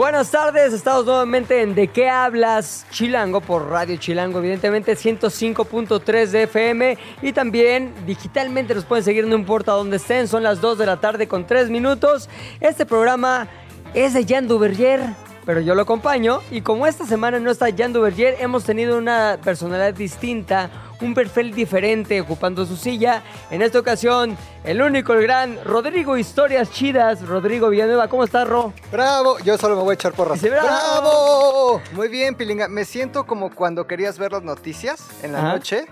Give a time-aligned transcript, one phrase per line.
[0.00, 6.42] Buenas tardes, estamos nuevamente en De qué hablas Chilango por Radio Chilango, evidentemente 105.3 de
[6.44, 10.86] FM y también digitalmente nos pueden seguir no importa dónde estén, son las 2 de
[10.86, 12.30] la tarde con 3 minutos.
[12.60, 13.46] Este programa
[13.92, 15.02] es de Jan Duverger,
[15.44, 19.38] pero yo lo acompaño y como esta semana no está Jan Duverger, hemos tenido una
[19.44, 23.22] personalidad distinta, un perfil diferente ocupando su silla.
[23.50, 28.08] En esta ocasión, el único, el gran Rodrigo Historias Chidas, Rodrigo Villanueva.
[28.08, 28.72] ¿Cómo estás, Ro?
[28.92, 29.38] ¡Bravo!
[29.40, 30.40] Yo solo me voy a echar porras.
[30.42, 30.66] ¡bravo!
[30.66, 31.82] ¡Bravo!
[31.92, 32.68] Muy bien, Pilinga.
[32.68, 35.48] Me siento como cuando querías ver las noticias en la Ajá.
[35.54, 35.86] noche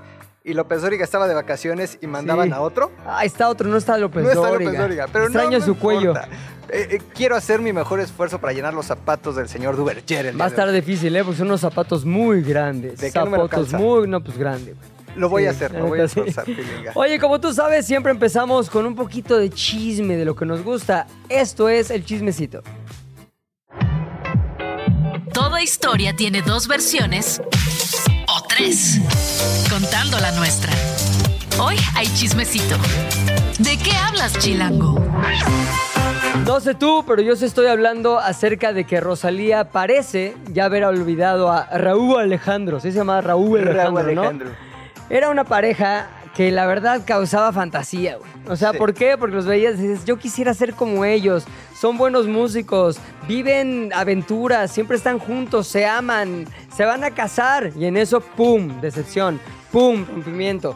[0.45, 2.55] y López Dóriga estaba de vacaciones y mandaban Sí.
[2.55, 2.91] a otro.
[3.07, 4.71] Ah, está otro, no está López no está Dóriga.
[4.71, 6.15] López Dóriga, pero Extraño no su cuello.
[6.71, 10.27] Eh, eh, quiero hacer mi mejor esfuerzo para llenar los zapatos del señor Duverger.
[10.27, 11.25] el Va a estar difícil, ¿eh?
[11.25, 12.99] Porque son unos zapatos muy grandes.
[13.01, 14.77] ¿De qué zapatos muy, no, pues grandes.
[15.19, 16.93] Lo voy Sí, a hacer, lo voy a Pilinga.
[16.95, 20.63] Oye, como tú sabes, siempre empezamos con un poquito de chisme de lo que nos
[20.63, 21.07] gusta.
[21.29, 22.63] Esto es el chismecito.
[25.33, 27.43] Toda historia tiene dos versiones
[28.29, 29.01] o tres,
[29.69, 30.73] contando la nuestra.
[31.61, 32.77] Hoy hay chismecito.
[33.59, 35.05] ¿De qué hablas, Chilango?
[36.47, 40.85] No sé tú, pero yo sí estoy hablando acerca de que Rosalía parece ya haber
[40.85, 42.79] olvidado a Raúl Alejandro.
[42.79, 44.68] Sí se llama Raúl Alejandro, Raúl ¿no?
[45.11, 48.31] Era una pareja que la verdad causaba fantasía, güey.
[48.49, 48.79] O sea, Sí.
[48.79, 49.17] ¿por qué?
[49.19, 51.45] Porque los veías y dices, yo quisiera ser como ellos.
[51.75, 57.73] Son buenos músicos, viven aventuras, siempre están juntos, se aman, se van a casar.
[57.77, 58.81] Y en eso, ¡pum!
[58.81, 59.41] Decepción,
[59.73, 60.05] ¡pum!
[60.07, 60.75] Rompimiento.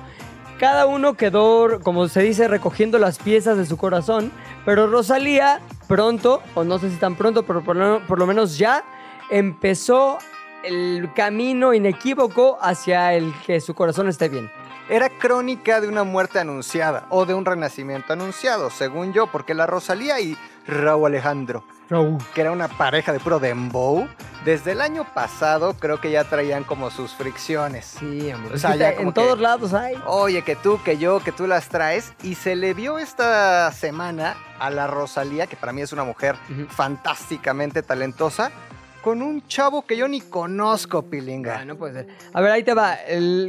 [0.58, 4.30] Cada uno quedó, como se dice, recogiendo las piezas de su corazón.
[4.64, 8.58] Pero Rosalía, pronto, o no sé si tan pronto, pero por lo, por lo menos
[8.58, 8.84] ya,
[9.30, 10.18] empezó
[10.64, 14.50] el camino inequívoco hacia el que su corazón esté bien.
[14.88, 19.66] Era crónica de una muerte anunciada o de un renacimiento anunciado, según yo, porque la
[19.66, 20.36] Rosalía y
[20.66, 22.18] Raúl Alejandro Raúl.
[22.34, 24.06] que era una pareja de puro dembow,
[24.44, 27.96] desde el año pasado creo que ya traían como sus fricciones.
[27.98, 28.54] Sí, hombre.
[28.54, 29.94] O sea, ya en que- todos lados hay.
[30.06, 32.12] Oye, que tú, que yo, que tú las traes.
[32.22, 36.36] Y se le vio esta semana a la Rosalía, que para mí es una mujer
[36.70, 38.50] fantásticamente talentosa,
[39.02, 41.58] con un chavo que yo ni conozco, Pilinga.
[41.58, 42.06] Ah, no puede ser.
[42.32, 42.96] A ver, ahí te va.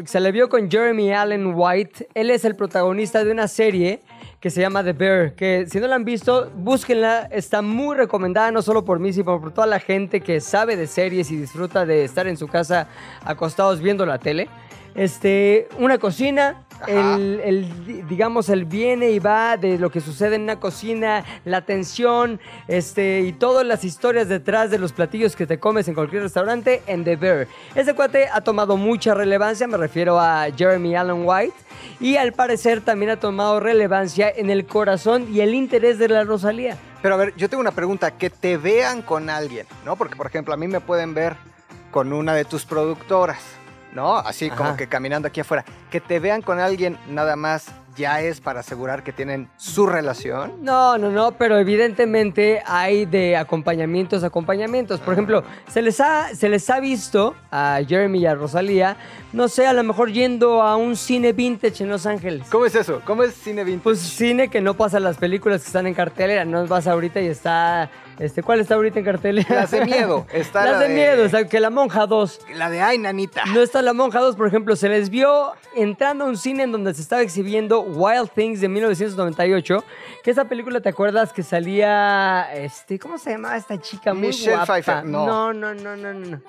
[0.06, 2.10] Se le vio con Jeremy Allen White.
[2.14, 4.02] Él es el protagonista de una serie
[4.40, 5.36] que se llama The Bear.
[5.36, 7.30] Que si no la han visto, búsquenla.
[7.32, 10.88] Está muy recomendada, no solo por mí, sino por toda la gente que sabe de
[10.88, 12.88] series y disfruta de estar en su casa
[13.24, 14.50] acostados viendo la tele.
[14.96, 16.63] Este, una cocina.
[16.88, 21.24] El, el, di- digamos, el viene y va de lo que sucede en una cocina,
[21.46, 25.94] la tensión, este, y todas las historias detrás de los platillos que te comes en
[25.94, 27.48] cualquier restaurante en The Bear.
[27.76, 31.56] Ese cuate ha tomado mucha relevancia, me refiero a Jeremy Allen White,
[32.00, 36.24] y al parecer también ha tomado relevancia en el corazón y el interés de la
[36.24, 36.78] Rosalía.
[37.02, 39.96] Pero a ver, yo tengo una pregunta, que te vean con alguien, ¿no?
[39.96, 41.36] Porque, por ejemplo, a mí me pueden ver
[41.92, 43.40] con una de tus productoras,
[43.94, 44.18] ¿no?
[44.18, 45.66] Así como que caminando aquí afuera.
[45.92, 50.64] Que te vean con alguien nada más ya es para asegurar que tienen su relación.
[50.64, 55.00] No, no, no, pero evidentemente hay de acompañamientos acompañamientos.
[55.00, 58.98] Por ejemplo, se les ha, se les ha visto a Jeremy y a Rosalía,
[59.32, 62.48] no sé, a lo mejor yendo a un cine vintage en Los Ángeles.
[62.50, 63.02] ¿Cómo es eso?
[63.06, 63.84] ¿Cómo es cine vintage?
[63.84, 67.28] Pues cine que no pasa las películas que están en cartelera, no vas ahorita y
[67.28, 67.90] está,
[68.20, 69.48] este, ¿cuál está ahorita en cartelera?
[69.56, 70.26] Las de miedo.
[70.34, 72.42] Está Las la de miedo, o sea, que La Monja 2.
[72.56, 73.44] La de Ay, nanita.
[73.54, 76.72] No está La Monja 2, por ejemplo, se les vio entrando a un cine en
[76.72, 79.84] donde se estaba exhibiendo Wild Things de 1998,
[80.24, 84.14] que esa película, ¿te acuerdas que salía, este, ¿cómo se llamaba esta chica?
[84.14, 84.74] Muy Michelle guapa.
[84.74, 85.26] Pfeiffer, no.
[85.26, 86.42] no, no, no, no, no.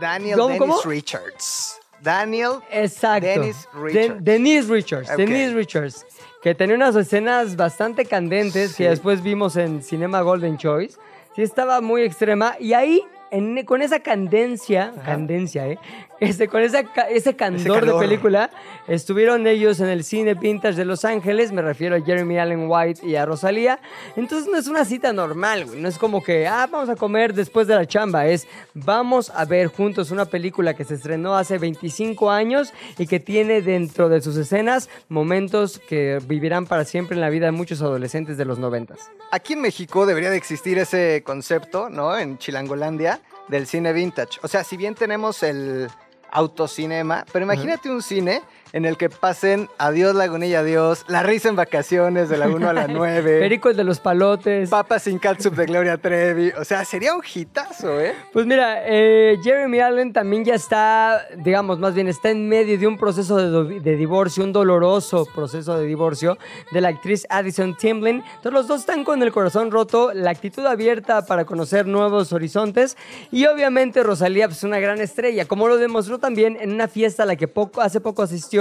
[0.00, 0.82] Daniel ¿Cómo, Dennis cómo?
[0.84, 1.78] Richards.
[2.00, 2.52] Daniel.
[2.70, 3.26] Exacto.
[3.26, 4.24] Dennis Den- Richards.
[4.24, 5.10] Denise Richards.
[5.10, 5.16] Ok.
[5.18, 6.06] Denise Richards.
[6.42, 8.84] Que tenía unas escenas bastante candentes Sí.
[8.84, 10.98] que después vimos en Cinema Golden Choice.
[11.36, 12.54] Sí, estaba muy extrema.
[12.58, 15.78] Y ahí en- con esa candencia, candencia, ¿eh?
[16.20, 18.00] Este, con esa, ese candor de calor.
[18.00, 18.50] película,
[18.86, 23.06] estuvieron ellos en el cine vintage de Los Ángeles, me refiero a Jeremy Allen White
[23.06, 23.80] y a Rosalía.
[24.16, 25.80] Entonces no es una cita normal, güey.
[25.80, 28.26] No es como que, ah, vamos a comer después de la chamba.
[28.26, 33.18] Es, vamos a ver juntos una película que se estrenó hace 25 años y que
[33.18, 37.80] tiene dentro de sus escenas momentos que vivirán para siempre en la vida de muchos
[37.80, 38.94] adolescentes de los 90.
[39.30, 42.16] Aquí en México debería de existir ese concepto, ¿no?
[42.16, 44.38] En Chilangolandia, del cine vintage.
[44.42, 45.88] O sea, si bien tenemos el
[46.32, 51.56] autocinema, pero imagínate un cine en el que pasen Adiós Lagunilla, Adiós, La risa en
[51.56, 54.70] vacaciones de la 1 a la 9, Perico el de los palotes.
[54.70, 56.50] Papas sin catsup de Gloria Trevi.
[56.58, 58.14] O sea, sería un hitazo, ¿eh?
[58.32, 62.86] Pues mira, eh, Jeremy Allen también ya está, digamos, más bien está en medio de
[62.86, 66.38] un proceso de, divorcio, un doloroso proceso de divorcio
[66.72, 68.22] de la actriz Addison Timblin.
[68.26, 72.96] Entonces los dos están con el corazón roto, la actitud abierta para conocer nuevos horizontes
[73.30, 77.22] y obviamente Rosalía pues, es una gran estrella, como lo demostró también en una fiesta
[77.24, 78.59] a la que poco, hace poco asistió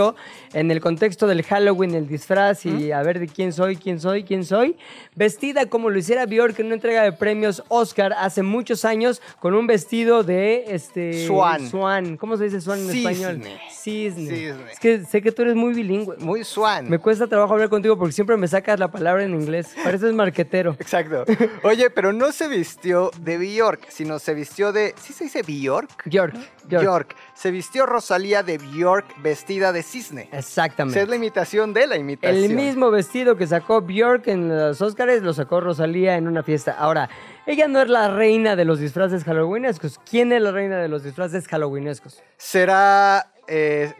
[0.53, 4.23] en el contexto del Halloween, el disfraz y a ver de quién soy, quién soy,
[4.23, 4.75] quién soy,
[5.15, 9.53] vestida como lo hiciera Bjork en una entrega de premios Oscar hace muchos años con
[9.53, 11.69] un vestido de este Swan.
[11.69, 12.17] Swan.
[12.17, 13.11] ¿Cómo se dice swan en Cisne.
[13.11, 13.41] español?
[13.71, 14.29] Cisne.
[14.29, 14.71] Cisne.
[14.71, 16.17] Es que sé que tú eres muy bilingüe.
[16.17, 16.89] Muy swan.
[16.89, 19.75] Me cuesta trabajo hablar contigo porque siempre me sacas la palabra en inglés.
[19.83, 20.75] Pareces marquetero.
[20.79, 21.25] Exacto.
[21.63, 24.93] Oye, pero no se vistió de Bjork, sino se vistió de.
[25.01, 26.03] ¿Sí se dice Bjork?
[26.05, 26.35] Bjork.
[26.65, 26.83] Bjork.
[26.83, 27.15] Bjork.
[27.39, 30.23] Se vistió Rosalía de Bjork vestida de cisne.
[30.23, 31.01] O sea, Exactamente.
[31.01, 32.43] es la imitación de la imitación.
[32.43, 36.75] El mismo vestido que sacó Bjork en los Oscars lo sacó Rosalía en una fiesta.
[36.77, 37.09] Ahora,
[37.45, 40.01] ella no es la reina de los disfraces halloweenescos.
[40.09, 42.21] ¿Quién es la reina de los disfraces halloweenescos?
[42.35, 43.93] Será eh,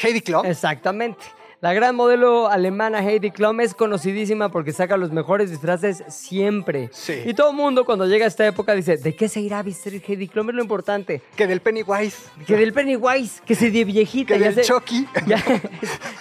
[0.00, 0.46] Heidi Klum.
[0.46, 1.24] Exactamente.
[1.64, 6.90] La gran modelo alemana Heidi Klum es conocidísima porque saca los mejores disfraces siempre.
[6.92, 7.14] Sí.
[7.24, 9.62] Y todo el mundo cuando llega a esta época dice, ¿de qué se irá a
[9.62, 10.50] vestir Heidi Klum?
[10.50, 11.22] Es lo importante.
[11.34, 12.18] Que del Pennywise.
[12.46, 14.34] Que del Pennywise, que se de viejita.
[14.34, 15.08] Que ya del se- Chucky.
[15.26, 15.42] Ya,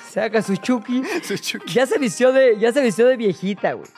[0.09, 1.03] saca su Chucky.
[1.23, 1.73] Su Chucky.
[1.73, 3.89] Ya se vistió de, ya se vistió de viejita, güey.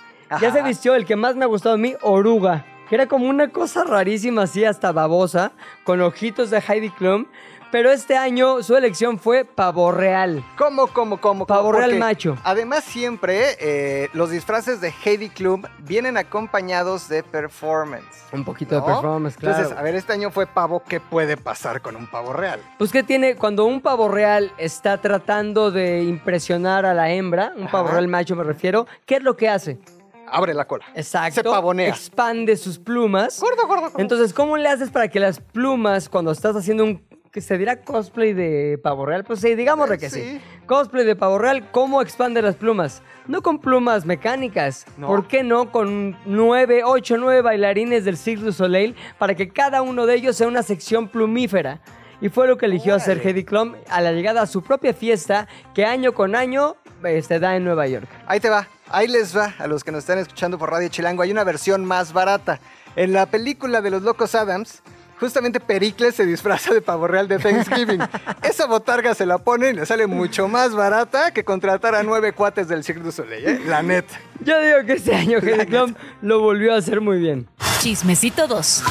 [0.41, 2.65] Ya se vistió el que más me ha gustado a mí, Oruga.
[2.89, 5.51] Que era como una cosa rarísima, así hasta babosa,
[5.83, 7.27] con ojitos de Heidi Klum.
[7.71, 10.43] Pero este año su elección fue pavo real.
[10.57, 11.45] ¿Cómo, cómo, cómo?
[11.45, 12.37] Pavo real Porque macho.
[12.43, 18.05] Además, siempre eh, los disfraces de Heidi Klum vienen acompañados de performance.
[18.31, 19.57] Un poquito de performance, claro.
[19.57, 20.83] Entonces, a ver, este año fue pavo.
[20.87, 22.61] ¿Qué puede pasar con un pavo real?
[22.77, 27.67] Pues que tiene, cuando un pavo real está tratando de impresionar a la hembra, un
[27.67, 27.95] pavo Ajá.
[27.95, 29.79] real macho me refiero, ¿qué es lo que hace?
[30.27, 30.85] Abre la cola.
[30.95, 31.35] Exacto.
[31.35, 31.89] Se pavonea.
[31.89, 33.39] Expande sus plumas.
[33.39, 33.99] Gordo, gordo, gordo.
[33.99, 37.03] Entonces, ¿cómo le haces para que las plumas, cuando estás haciendo un
[37.35, 39.25] que se dirá cosplay de pavo real?
[39.25, 40.21] Pues sí, digámosle que sí.
[40.21, 40.41] Sí.
[40.67, 43.01] Cosplay de pavo real, ¿cómo expande las plumas?
[43.27, 44.85] No con plumas mecánicas.
[44.97, 45.07] No.
[45.07, 49.81] ¿Por qué no con nueve, ocho, nueve bailarines del Cirque du Soleil para que cada
[49.81, 51.81] uno de ellos sea una sección plumífera?
[52.21, 53.31] Y fue lo que eligió hacer Órale.
[53.31, 57.57] Heidi Klum a la llegada a su propia fiesta que año con año este, da
[57.57, 58.07] en Nueva York.
[58.27, 61.21] Ahí te va, ahí les va a los que nos están escuchando por Radio Chilango.
[61.21, 62.61] Hay una versión más barata.
[62.95, 64.81] En la película de los Locos Adams,
[65.19, 68.01] justamente Pericles se disfraza de pavo real de Thanksgiving.
[68.43, 72.33] Esa botarga se la ponen y le sale mucho más barata que contratar a nueve
[72.33, 73.61] cuates del Cirque du Soleil, ¿eh?
[73.65, 74.19] La neta.
[74.41, 77.47] Yo digo que este año Heidi Klum lo volvió a hacer muy bien.
[77.79, 78.83] Chismecito 2.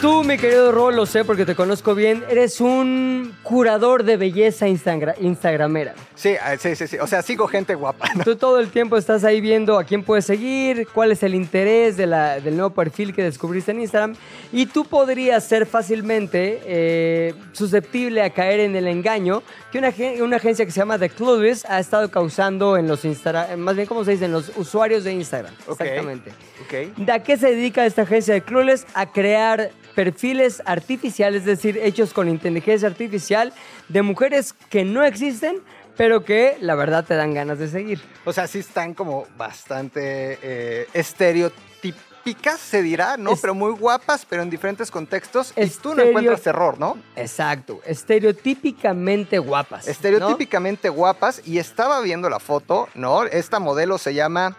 [0.00, 4.68] Tú, mi querido Ro, lo sé porque te conozco bien, eres un curador de belleza
[4.68, 5.94] instagra- instagramera.
[6.14, 6.98] Sí, ah, sí, sí, sí.
[6.98, 8.06] O sea, sigo gente guapa.
[8.14, 8.22] ¿no?
[8.22, 11.96] Tú todo el tiempo estás ahí viendo a quién puedes seguir, cuál es el interés
[11.96, 14.14] de la- del nuevo perfil que descubriste en Instagram.
[14.52, 20.20] Y tú podrías ser fácilmente eh, susceptible a caer en el engaño que una, agen-
[20.22, 23.88] una agencia que se llama The Clueless ha estado causando en los Instagram, más bien,
[23.88, 24.26] ¿cómo se dice?
[24.26, 25.54] En los usuarios de Instagram.
[25.68, 26.30] Exactamente.
[26.62, 26.96] Ok.
[26.98, 28.86] ¿De a qué se dedica esta agencia de Clueless?
[28.94, 33.52] A crear perfiles artificiales, es decir, hechos con inteligencia artificial
[33.88, 35.60] de mujeres que no existen,
[35.96, 38.00] pero que la verdad te dan ganas de seguir.
[38.26, 43.32] O sea, sí están como bastante eh, estereotípicas, se dirá, ¿no?
[43.32, 45.52] Es- pero muy guapas, pero en diferentes contextos.
[45.56, 46.98] Y tú no encuentras terror, ¿no?
[47.16, 49.86] Exacto, estereotípicamente guapas.
[49.86, 49.90] ¿no?
[49.92, 51.40] Estereotípicamente guapas.
[51.46, 53.24] Y estaba viendo la foto, ¿no?
[53.24, 54.56] Esta modelo se llama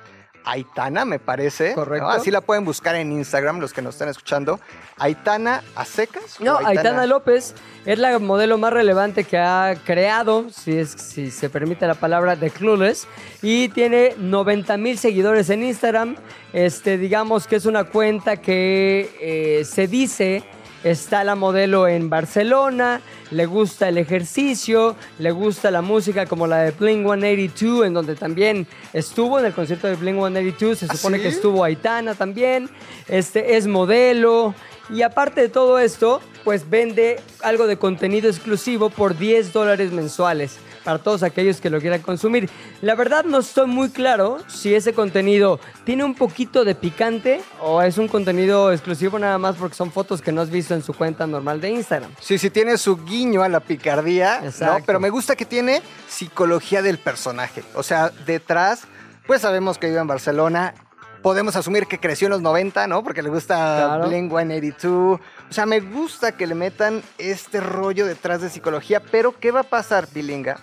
[0.48, 1.70] Aitana, me parece.
[1.70, 1.76] ¿no?
[1.76, 2.10] Correcto.
[2.10, 4.60] Así la pueden buscar en Instagram, los que nos están escuchando.
[4.98, 6.40] Aitana a secas.
[6.40, 7.54] o No, Aitana López
[7.86, 12.36] es la modelo más relevante que ha creado, si, es, si se permite la palabra,
[12.36, 13.08] de Clueless.
[13.42, 16.16] Y tiene 90 mil seguidores en Instagram.
[16.54, 20.44] Este, digamos que es una cuenta que eh, se dice
[20.92, 23.02] está la modelo en Barcelona,
[23.32, 28.16] le gusta el ejercicio, le gusta la música como la de Blink 182, en donde
[28.16, 31.24] también estuvo en el concierto de Blink 182, se ¿Ah, supone sí?
[31.24, 32.70] que estuvo Aitana también,
[33.08, 34.54] este, es modelo
[34.90, 40.60] Y aparte de todo esto, pues vende algo de contenido exclusivo por 10 dólares mensuales
[40.88, 42.50] para todos aquellos que lo quieran consumir.
[42.80, 47.82] La verdad no estoy muy claro si ese contenido tiene un poquito de picante o
[47.82, 50.94] es un contenido exclusivo nada más porque son fotos que no has visto en su
[50.94, 52.10] cuenta normal de Instagram.
[52.22, 54.78] Sí, sí tiene su guiño a la picardía, ¿no?
[54.86, 57.66] Pero me gusta que tiene psicología del personaje.
[57.76, 58.84] O sea, detrás,
[59.26, 60.74] pues sabemos que vive en Barcelona.
[61.22, 63.04] Podemos asumir que creció en los 90, ¿no?
[63.04, 63.56] Porque le gusta
[63.98, 64.08] Claro.
[64.08, 65.20] Blink 182.
[65.20, 69.02] O sea, me gusta que le metan este rollo detrás de psicología.
[69.02, 70.58] Pero, ¿qué va a pasar, Pilinga?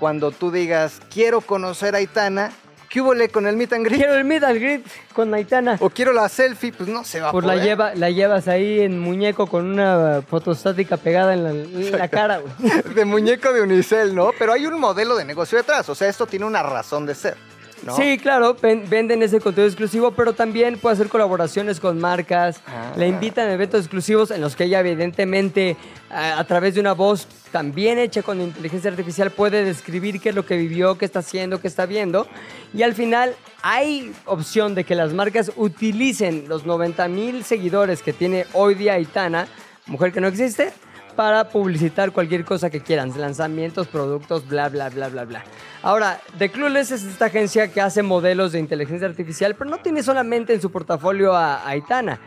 [0.00, 2.50] Cuando tú digas, quiero conocer a Aitana,
[2.88, 3.98] ¿qué hubo con el meet and greet?
[3.98, 5.76] Quiero el meet and greet con Aitana.
[5.78, 7.64] O quiero la selfie, pues no se va a Pues la, poder.
[7.66, 12.38] lleva, la llevas ahí en muñeco con una fotostática pegada en la, en la cara,
[12.38, 12.82] güey.
[12.94, 14.30] de muñeco de unicel, ¿no?
[14.38, 17.36] Pero hay un modelo de negocio detrás, o sea, esto tiene una razón de ser,
[17.84, 17.96] ¿no?
[17.96, 22.60] Sí, claro, ven- venden ese contenido exclusivo, pero también puede hacer colaboraciones con marcas.
[22.66, 22.92] Ah.
[22.96, 25.76] Le invitan a eventos exclusivos en los que ella, evidentemente,
[26.10, 30.34] a, a través de una voz también hecha con inteligencia artificial, puede describir qué es
[30.34, 32.26] lo que vivió, qué está haciendo, qué está viendo.
[32.72, 38.12] Y al final, hay opción de que las marcas utilicen los 90 mil seguidores que
[38.12, 39.48] tiene hoy día Aitana,
[39.86, 40.72] mujer que no existe,
[41.10, 45.44] para publicitar cualquier cosa que quieran, lanzamientos, productos, bla, bla, bla, bla, bla.
[45.82, 50.02] Ahora, The Clueless es esta agencia que hace modelos de inteligencia artificial, pero no tiene
[50.02, 52.18] solamente en su portafolio a, Aitana.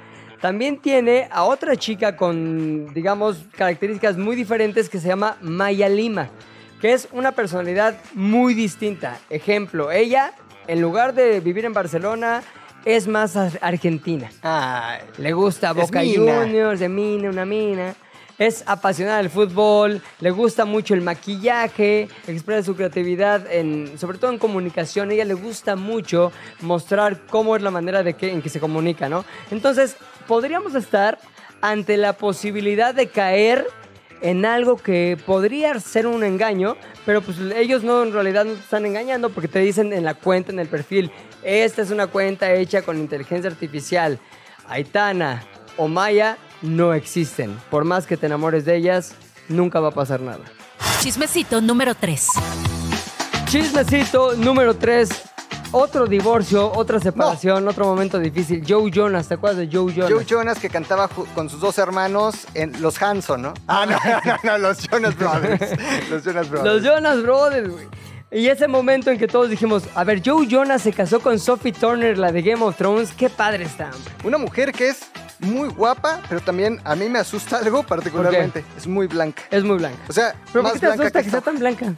[0.42, 6.30] También tiene a otra chica con, digamos, características muy diferentes que se llama Maya Lima,
[6.82, 9.18] que es una personalidad muy distinta.
[9.30, 10.34] Ejemplo, ella,
[10.68, 12.44] en lugar de vivir en Barcelona,
[12.84, 14.30] es más ar- argentina.
[14.42, 16.02] Ay, Le gusta Boca.
[16.04, 17.96] Juniors, de mina, una mina.
[18.44, 24.32] Es apasionada del fútbol, le gusta mucho el maquillaje, expresa su creatividad, en, sobre todo
[24.32, 25.12] en comunicación.
[25.12, 29.08] Ella le gusta mucho mostrar cómo es la manera de que, en que se comunica,
[29.08, 29.24] ¿no?
[29.50, 29.96] Entonces,
[30.28, 31.20] podríamos estar
[31.62, 33.66] ante la posibilidad de caer
[34.20, 38.60] en algo que podría ser un engaño, pero pues ellos no en realidad no te
[38.60, 41.12] están engañando porque te dicen en la cuenta, en el perfil,
[41.44, 44.20] esta es una cuenta hecha con inteligencia artificial.
[44.68, 45.46] Aitana
[45.78, 47.56] o Maya no existen.
[47.70, 49.14] Por más que te enamores de ellas,
[49.50, 50.44] nunca va a pasar nada.
[51.02, 52.28] Chismecito número 3.
[53.46, 55.10] Chismecito número 3.
[55.76, 58.64] Otro divorcio, otra separación, otro momento difícil.
[58.68, 60.12] Joe Jonas, ¿te acuerdas de Joe Jonas?
[60.12, 63.54] Joe Jonas que cantaba con sus dos hermanos en Los Hanson, ¿no?
[63.68, 65.72] Ah, no, no, no, los Jonas Brothers.
[66.12, 66.76] Los Jonas Brothers.
[66.76, 67.88] Los Jonas Brothers, güey.
[68.32, 71.72] Y ese momento en que todos dijimos, a ver, Joe Jonas se casó con Sophie
[71.72, 74.14] Turner, la de Game of Thrones, qué padre está, hombre.
[74.24, 75.02] Una mujer que es
[75.40, 78.64] muy guapa, pero también a mí me asusta algo particularmente.
[78.78, 79.44] Es muy blanca.
[79.52, 80.00] Es muy blanca.
[80.08, 81.94] O sea, ¿Pero por más qué te blanca asusta que que sea tan blanca?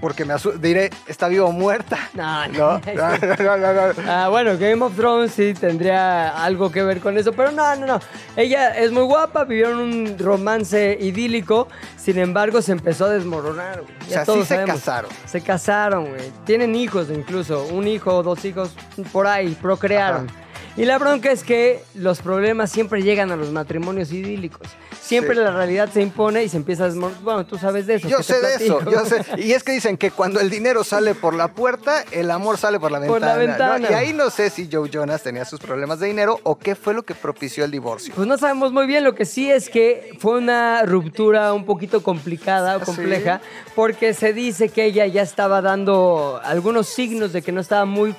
[0.00, 0.58] Porque me asusta.
[0.58, 1.96] Diré, ¿está viva o muerta?
[2.14, 3.16] No, No, no.
[3.56, 3.92] no, no.
[4.08, 7.86] Ah, bueno, Game of Thrones sí tendría algo que ver con eso, pero no, no,
[7.86, 8.00] no.
[8.36, 13.82] Ella es muy guapa, vivieron un romance idílico, sin embargo se empezó a desmoronar.
[13.82, 13.94] güey.
[14.06, 14.76] O sea, todos sí se sabemos.
[14.76, 15.10] casaron.
[15.26, 16.32] Se casaron, güey.
[16.44, 18.72] Tienen hijos incluso, un hijo dos hijos
[19.12, 20.28] por ahí, procrearon.
[20.28, 20.47] Ajá.
[20.76, 24.68] Y la bronca es que los problemas siempre llegan a los matrimonios idílicos.
[25.00, 25.40] Siempre Sí.
[25.40, 27.22] la realidad se impone y se empieza a desmoronar.
[27.22, 28.08] Bueno, tú sabes de eso.
[28.08, 29.24] Yo sé de eso, yo sé.
[29.38, 32.78] Y es que dicen que cuando el dinero sale por la puerta, el amor sale
[32.78, 33.18] por la ventana.
[33.18, 33.40] Por la ¿no?
[33.40, 33.90] ventana.
[33.90, 36.94] Y ahí no sé si Joe Jonas tenía sus problemas de dinero o qué fue
[36.94, 38.12] lo que propició el divorcio.
[38.14, 42.02] Pues no sabemos muy bien, lo que sí es que fue una ruptura un poquito
[42.02, 43.40] complicada o ¿Ah, compleja,
[43.74, 48.14] porque se dice que ella ya estaba dando algunos signos de que no estaba muy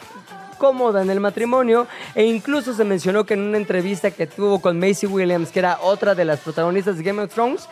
[0.60, 4.80] cómoda en el matrimonio e incluso se mencionó que en una entrevista que tuvo con
[4.80, 7.68] Macy Williams, que era otra de las protagonistas de Game of Thrones,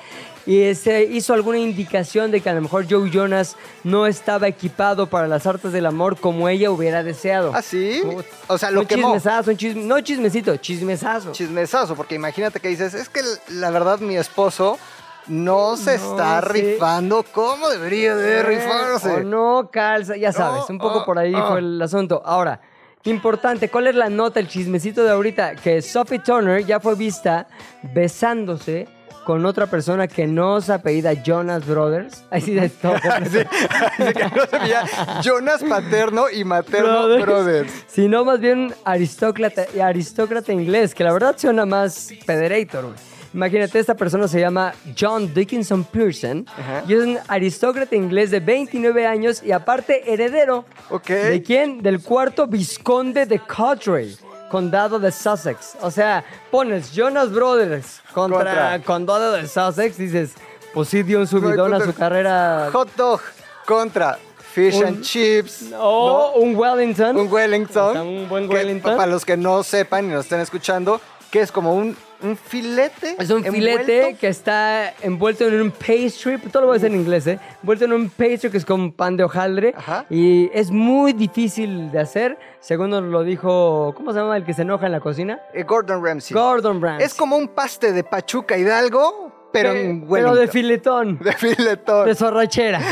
[0.48, 5.08] y se hizo alguna indicación de que a lo mejor Joe Jonas no estaba equipado
[5.08, 7.52] para las artes del amor como ella hubiera deseado.
[7.54, 8.02] ¿Ah, sí?
[8.48, 9.08] O sea, lo un quemó.
[9.10, 11.34] chismesazo, un chisme- no chismecito, chismesazo.
[11.34, 14.80] Chismesazo, porque imagínate que dices, es que la verdad mi esposo
[15.28, 16.48] no se No, está sí.
[16.62, 19.10] rifando como debería de rifarse.
[19.16, 21.48] O no calza, ya sabes, un poco oh, por ahí oh.
[21.50, 22.22] fue el asunto.
[22.24, 22.62] Ahora,
[23.08, 25.56] importante, ¿cuál es la nota, el chismecito de ahorita?
[25.56, 27.48] Que Sophie Turner ya fue vista
[27.94, 28.88] besándose
[29.26, 32.24] con otra persona que no se apellida Jonas Brothers.
[32.32, 32.94] Así de todo.
[33.12, 34.86] Así que no sabía
[35.22, 37.72] Jonas paterno y materno brothers.
[37.88, 42.86] Sino más bien aristócrata, aristócrata inglés, que la verdad suena más pederator.
[42.86, 43.17] güey.
[43.34, 46.84] Imagínate, esta persona se llama John Dickinson Pearson Ajá.
[46.88, 50.66] y es un aristócrata inglés de 29 años y aparte heredero.
[50.90, 51.08] Ok.
[51.10, 51.82] ¿De quién?
[51.82, 54.18] Del cuarto visconde de Cotray,
[54.50, 55.76] condado de Sussex.
[55.82, 58.82] O sea, pones Jonas Brothers contra, Contra.
[58.84, 60.32] condado de Sussex, dices,
[60.74, 62.70] pues sí dio un subidón a su carrera.
[62.72, 63.22] Hot dog
[63.66, 64.18] contra
[64.54, 65.66] fish Un- and chips.
[65.78, 67.18] O un Wellington.
[67.18, 67.90] Un Wellington.
[67.90, 68.96] O sea, un buen que, Wellington.
[68.98, 71.00] para los que no sepan y nos estén escuchando,
[71.32, 73.16] que es como un, un filete.
[73.20, 74.20] Es un filete envuelto.
[74.20, 77.40] que está envuelto en un pastry, todo lo voy a decir en inglés, ¿eh?
[77.62, 79.74] Envuelto en un pastry que es como pan de hojaldre.
[79.78, 80.06] Ajá.
[80.10, 84.54] Y es muy difícil de hacer, según nos lo dijo, ¿cómo se llama el que
[84.54, 85.40] se enoja en la cocina?
[85.54, 86.34] Eh, Gordon Ramsay.
[86.36, 87.06] Gordon Ramsay.
[87.06, 92.06] Es como un paste de Pachuca Hidalgo, pero Pe- en pero de filetón, De filetón.
[92.08, 92.80] de zorrachera.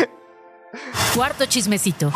[1.16, 2.12] Cuarto chismecito.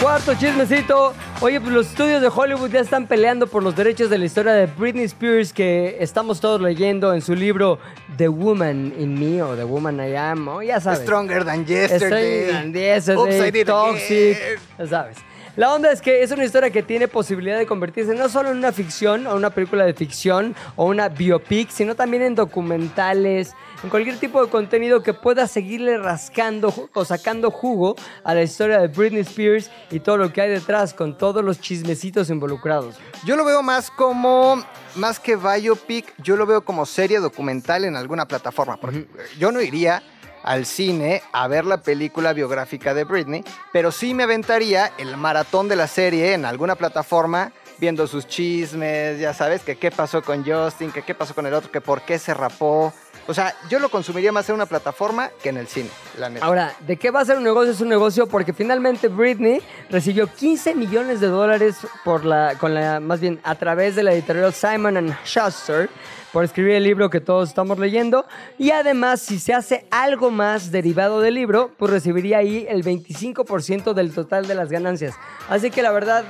[0.00, 1.14] Cuarto chismecito.
[1.40, 4.52] Oye, pues los estudios de Hollywood ya están peleando por los derechos de la historia
[4.52, 7.78] de Britney Spears que estamos todos leyendo en su libro
[8.16, 11.00] The Woman in Me o The Woman I Am, o ya sabes.
[11.00, 12.48] Stronger than yesterday.
[12.48, 15.16] Estoy en yesterday, toxic, ya sabes.
[15.58, 18.58] La onda es que es una historia que tiene posibilidad de convertirse no solo en
[18.58, 23.90] una ficción o una película de ficción o una biopic, sino también en documentales, en
[23.90, 28.86] cualquier tipo de contenido que pueda seguirle rascando o sacando jugo a la historia de
[28.86, 32.94] Britney Spears y todo lo que hay detrás con todos los chismecitos involucrados.
[33.24, 34.62] Yo lo veo más como,
[34.94, 38.76] más que biopic, yo lo veo como serie documental en alguna plataforma.
[38.76, 39.08] Porque
[39.40, 40.04] yo no iría
[40.48, 45.68] al cine a ver la película biográfica de Britney, pero sí me aventaría el maratón
[45.68, 50.44] de la serie en alguna plataforma viendo sus chismes, ya sabes, que qué pasó con
[50.44, 52.94] Justin, que qué pasó con el otro, que por qué se rapó.
[53.26, 56.46] O sea, yo lo consumiría más en una plataforma que en el cine, la neta.
[56.46, 57.72] Ahora, ¿de qué va a ser un negocio?
[57.72, 61.76] Es un negocio porque finalmente Britney recibió 15 millones de dólares
[62.06, 65.90] por la, con la, más bien a través de la editorial Simon and Schuster
[66.32, 68.26] por escribir el libro que todos estamos leyendo.
[68.58, 73.94] Y además, si se hace algo más derivado del libro, pues recibiría ahí el 25%
[73.94, 75.14] del total de las ganancias.
[75.48, 76.24] Así que la verdad,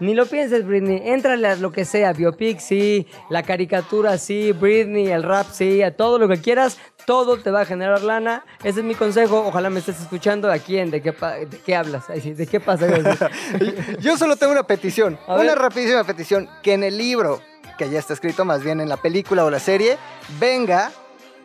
[0.00, 1.00] ni lo pienses, Britney.
[1.04, 2.12] Éntrale a lo que sea.
[2.12, 3.06] Biopic, sí.
[3.30, 4.52] La caricatura, sí.
[4.52, 5.82] Britney, el rap, sí.
[5.82, 6.78] A todo lo que quieras.
[7.06, 8.44] Todo te va a generar lana.
[8.62, 9.44] Ese es mi consejo.
[9.46, 12.06] Ojalá me estés escuchando aquí en ¿De qué, de qué hablas?
[12.08, 12.86] ¿De qué pasa?
[14.00, 15.58] Yo solo tengo una petición, A una ver.
[15.58, 17.40] rapidísima petición, que en el libro,
[17.78, 19.96] que ya está escrito más bien en la película o la serie,
[20.38, 20.92] venga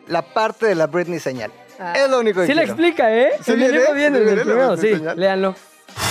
[0.08, 1.50] la parte de la Britney señal.
[1.94, 2.72] es lo único que Sí le quiero.
[2.72, 3.30] explica, ¿eh?
[3.42, 3.72] ¿Sí el viene?
[3.78, 5.16] libro viene ¿Sí en el la primero, sí.
[5.16, 5.54] Léanlo.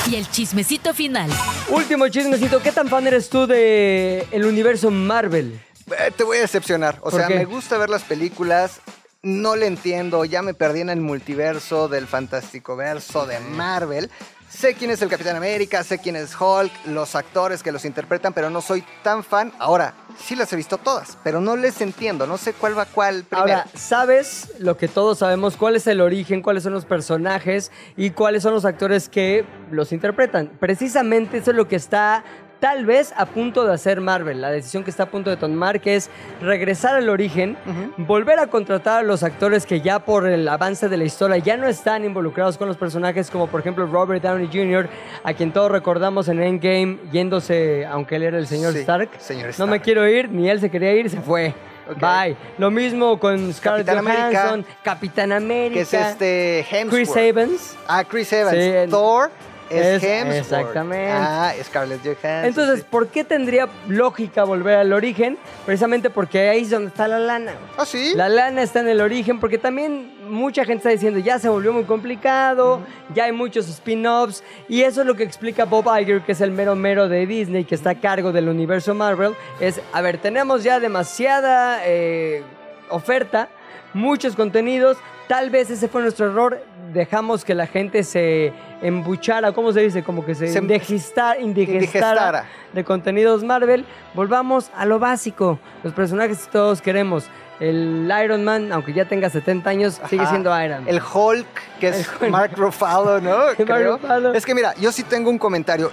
[0.10, 1.30] Y el chismecito final.
[1.70, 2.62] Último chismecito.
[2.62, 5.60] ¿Qué tan fan eres tú de el universo Marvel?
[5.92, 6.98] Eh, Te voy a decepcionar.
[7.02, 7.36] O ¿Por sea, qué?
[7.36, 8.80] me gusta ver las películas,
[9.22, 14.10] no le entiendo, ya me perdí en el multiverso del fantástico verso de Marvel.
[14.56, 18.34] Sé quién es el Capitán América, sé quién es Hulk, los actores que los interpretan,
[18.34, 19.52] pero no soy tan fan.
[19.58, 23.24] Ahora, sí las he visto todas, pero no les entiendo, no sé cuál va cuál
[23.24, 23.58] primero.
[23.58, 25.58] Ahora, ¿sabes lo que todos sabemos?
[25.58, 26.44] ¿Cuál es el origen?
[26.44, 27.72] ¿Cuáles son los personajes?
[27.98, 30.52] ¿Y cuáles son los actores que los interpretan?
[30.60, 32.24] Precisamente eso es lo que está
[32.64, 34.40] tal vez a punto de hacer Marvel.
[34.40, 37.58] La decisión que está a punto de tomar, que es regresar al origen,
[37.98, 41.58] volver a contratar a los actores que ya por el avance de la historia ya
[41.58, 44.88] no están involucrados con los personajes, como por ejemplo Robert Downey Jr.,
[45.26, 49.10] a quien todos recordamos en Endgame yéndose, aunque él era el señor Sí, Stark.
[49.20, 51.54] señor No me quiero ir, ni él se quería ir, se fue.
[52.00, 52.38] Bye.
[52.60, 54.42] Lo mismo con Scarlett Capitán América.
[54.42, 55.74] Johansson, Capitán América.
[55.74, 56.92] que es este Hemsworth.
[56.94, 57.76] Chris Evans.
[57.90, 58.56] Ah, Chris Evans.
[58.58, 59.32] Sí, en- Thor
[59.74, 60.38] es, es- Hemsworth.
[60.40, 61.12] exactamente.
[61.12, 62.46] Ah, Scarlett Johansson.
[62.46, 62.86] Entonces, sí.
[62.90, 65.38] ¿por qué tendría lógica volver al origen?
[65.66, 67.54] Precisamente porque ahí es donde está la lana.
[67.78, 68.14] ¿Ah, sí?
[68.16, 71.74] La lana está en el origen porque también mucha gente está diciendo ya se volvió
[71.74, 72.80] muy complicado,
[73.14, 76.52] ya hay muchos spin-offs y eso es lo que explica Bob Iger, que es el
[76.52, 80.64] mero mero de Disney que está a cargo del universo Marvel, es, a ver, tenemos
[80.64, 82.42] ya demasiada eh,
[82.90, 83.50] oferta,
[83.94, 86.62] muchos contenidos, tal vez ese fue nuestro error,
[86.94, 90.04] dejamos que la gente se embuchara, ¿cómo se dice?
[90.04, 92.46] Como que se, Se- indigesta- indigestara indigestara.
[92.74, 95.60] de contenidos Marvel, volvamos a lo básico.
[95.84, 97.26] Los personajes que todos queremos.
[97.60, 100.90] El Iron Man, aunque ya tenga 70 años, sigue siendo Iron Man.
[100.90, 101.48] El Hulk,
[101.80, 102.30] que es Hulk.
[102.32, 103.38] Mark Ruffalo, ¿no?
[103.46, 103.94] Mark Creo.
[103.98, 104.34] Ruffalo.
[104.34, 105.92] Es que mira, yo sí tengo un comentario.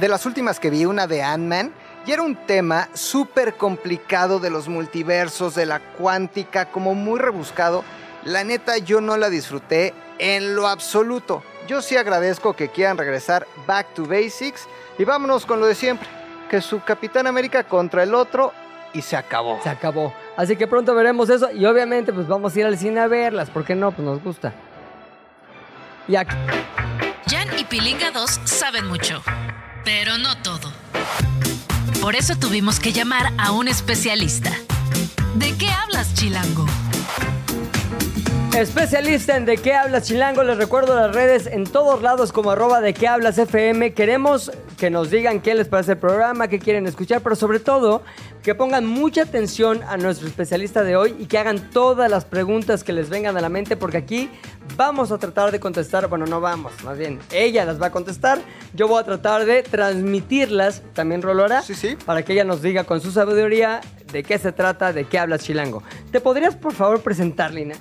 [0.00, 1.72] De las últimas que vi, una de Ant-Man,
[2.06, 7.84] y era un tema súper complicado de los multiversos, de la cuántica, como muy rebuscado.
[8.24, 11.42] La neta, yo no la disfruté en lo absoluto.
[11.66, 16.08] Yo sí agradezco que quieran regresar back to basics y vámonos con lo de siempre.
[16.48, 18.52] Que su Capitán América contra el otro
[18.92, 19.60] y se acabó.
[19.62, 20.12] Se acabó.
[20.36, 23.50] Así que pronto veremos eso y obviamente pues vamos a ir al cine a verlas.
[23.50, 23.92] ¿Por qué no?
[23.92, 24.52] Pues nos gusta.
[26.06, 26.34] Y aquí,
[27.28, 29.22] Jan y Pilinga 2 saben mucho,
[29.84, 30.72] pero no todo.
[32.00, 34.50] Por eso tuvimos que llamar a un especialista.
[35.36, 36.66] ¿De qué hablas, Chilango?
[38.58, 42.80] Especialista en De qué hablas Chilango, les recuerdo las redes en todos lados como arroba
[42.80, 43.94] de qué hablas FM.
[43.94, 48.02] Queremos que nos digan qué les parece el programa, qué quieren escuchar, pero sobre todo
[48.42, 52.82] que pongan mucha atención a nuestro especialista de hoy y que hagan todas las preguntas
[52.84, 54.30] que les vengan a la mente porque aquí
[54.76, 58.38] vamos a tratar de contestar, bueno, no vamos, más bien, ella las va a contestar,
[58.74, 61.96] yo voy a tratar de transmitirlas, también Rolora, Sí, sí.
[62.06, 63.80] para que ella nos diga con su sabiduría
[64.12, 65.82] de qué se trata, de qué hablas chilango.
[66.10, 67.74] ¿Te podrías por favor presentar, Lina?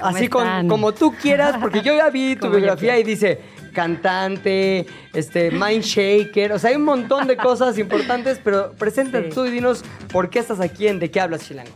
[0.00, 3.40] Así con, como tú quieras, porque yo ya vi tu biografía y dice
[3.72, 9.34] cantante, este, mind shaker, o sea, hay un montón de cosas importantes, pero preséntate Sí.
[9.34, 11.70] tú y dinos por qué estás aquí en De qué hablas chilango.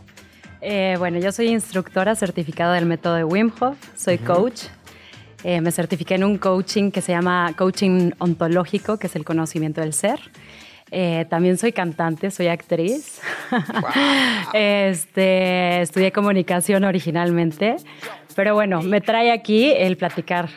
[0.61, 4.63] Eh, bueno, yo soy instructora certificada del método de Wim Hof, soy coach.
[5.43, 9.79] Eh, me certifiqué en un coaching que se llama coaching ontológico, que es el conocimiento
[9.79, 10.19] del ser.
[10.91, 13.21] Eh, también soy cantante, soy actriz.
[14.53, 17.75] este, estudié comunicación originalmente,
[18.35, 20.49] pero bueno, me trae aquí el platicar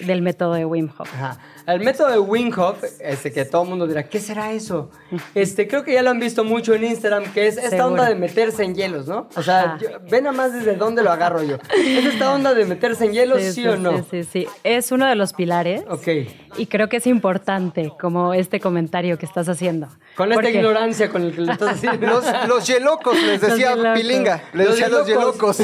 [0.00, 1.12] del método de Wim Hof.
[1.14, 1.38] Ajá.
[1.68, 4.90] El método de Wim Hof, este, que todo el mundo dirá, ¿qué será eso?
[5.34, 7.86] Este, creo que ya lo han visto mucho en Instagram, que es esta Seguro.
[7.88, 9.28] onda de meterse en hielos, ¿no?
[9.36, 11.58] O sea, yo- ven a más desde dónde lo agarro yo.
[11.76, 13.98] ¿Es esta onda de meterse en hielos, sí, o no?
[13.98, 14.46] Sí, sí, sí.
[14.64, 15.82] Es uno de los pilares.
[15.88, 16.08] Ok.
[16.56, 19.88] Y creo que es importante, como este comentario que estás haciendo.
[20.16, 22.06] Con esta Porque- ignorancia con el que lo estás haciendo.
[22.06, 23.76] Los, los yelocos, les decía.
[23.94, 24.42] Pilinga.
[24.54, 25.56] Les Los decía los yelocos.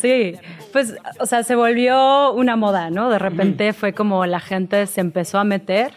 [0.00, 0.34] Sí,
[0.72, 3.10] pues, o sea, se volvió una moda, ¿no?
[3.10, 5.92] De repente fue como la gente se empezó a meter.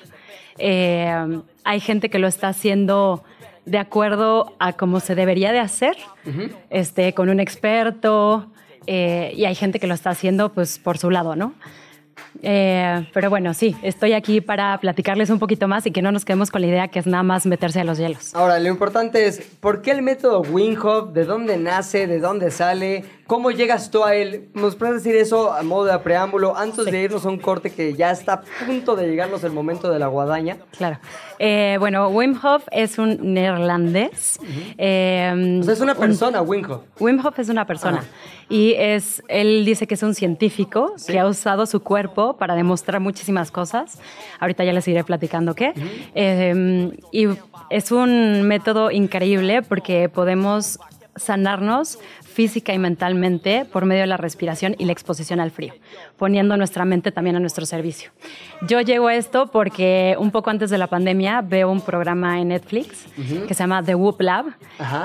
[0.57, 3.23] Eh, hay gente que lo está haciendo
[3.65, 5.97] de acuerdo a cómo se debería de hacer,
[6.69, 8.51] este, con un experto,
[8.87, 11.53] eh, y hay gente que lo está haciendo, pues, por su lado, ¿no?
[12.41, 16.25] Eh, pero bueno, sí, estoy aquí para platicarles un poquito más y que no nos
[16.25, 18.35] quedemos con la idea que es nada más meterse a los hielos.
[18.35, 21.13] Ahora, lo importante es, ¿por qué el método Wim Hof?
[21.13, 22.07] ¿De dónde nace?
[22.07, 23.05] ¿De dónde sale?
[23.27, 24.49] ¿Cómo llegas tú a él?
[24.53, 27.95] ¿Nos puedes decir eso a modo de preámbulo antes de irnos a un corte que
[27.95, 30.57] ya está a punto de llegarnos el momento de la guadaña?
[30.77, 30.99] Claro.
[31.39, 34.39] Eh, bueno, Wim Hof es un neerlandés.
[34.77, 36.81] Eh, O sea, es una un- persona, Wim Hof.
[36.99, 38.03] Wim Hof es una persona
[38.47, 42.99] y es, él dice que es un científico que ha usado su cuerpo para demostrar
[43.01, 43.97] muchísimas cosas.
[44.39, 45.73] Ahorita ya les iré platicando qué.
[46.13, 47.27] Eh, y
[47.71, 50.77] es un método increíble porque podemos
[51.15, 51.97] sanarnos
[52.35, 55.73] física y mentalmente por medio de la respiración y la exposición al frío,
[56.17, 58.11] poniendo nuestra mente también a nuestro servicio.
[58.67, 62.49] Yo llego a esto porque un poco antes de la pandemia veo un programa en
[62.49, 63.05] Netflix
[63.47, 64.45] que se llama The Whoop Lab.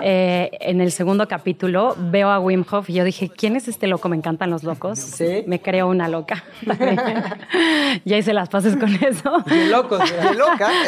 [0.02, 3.86] Eh, en el segundo capítulo veo a Wim Hof y yo dije, ¿quién es este
[3.86, 4.08] loco?
[4.08, 4.98] Me encantan los locos.
[4.98, 5.44] Sí.
[5.46, 6.42] Me creo una loca.
[8.04, 9.44] ya hice las paces con eso.
[9.68, 10.02] Locos.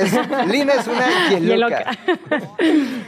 [0.00, 0.12] Es,
[0.48, 1.90] Lina es una Y loca.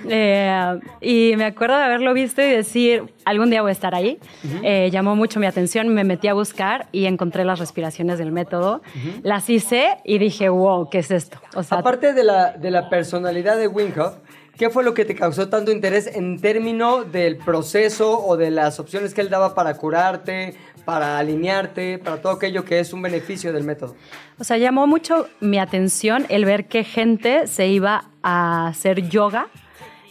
[0.06, 4.18] Eh, y me acuerdo de haberlo visto y decir, algún día voy a estar ahí.
[4.62, 8.82] Eh, llamó mucho mi atención, me metí a buscar y encontré las respiraciones del método.
[9.22, 11.38] Las hice y dije, wow, ¿qué es esto?
[11.54, 14.14] O sea, Aparte de la, de la personalidad de Wim Hof,
[14.56, 18.78] ¿qué fue lo que te causó tanto interés en términos del proceso o de las
[18.80, 23.52] opciones que él daba para curarte, para alinearte, para todo aquello que es un beneficio
[23.52, 23.96] del método?
[24.38, 29.48] O sea, llamó mucho mi atención el ver que gente se iba a hacer yoga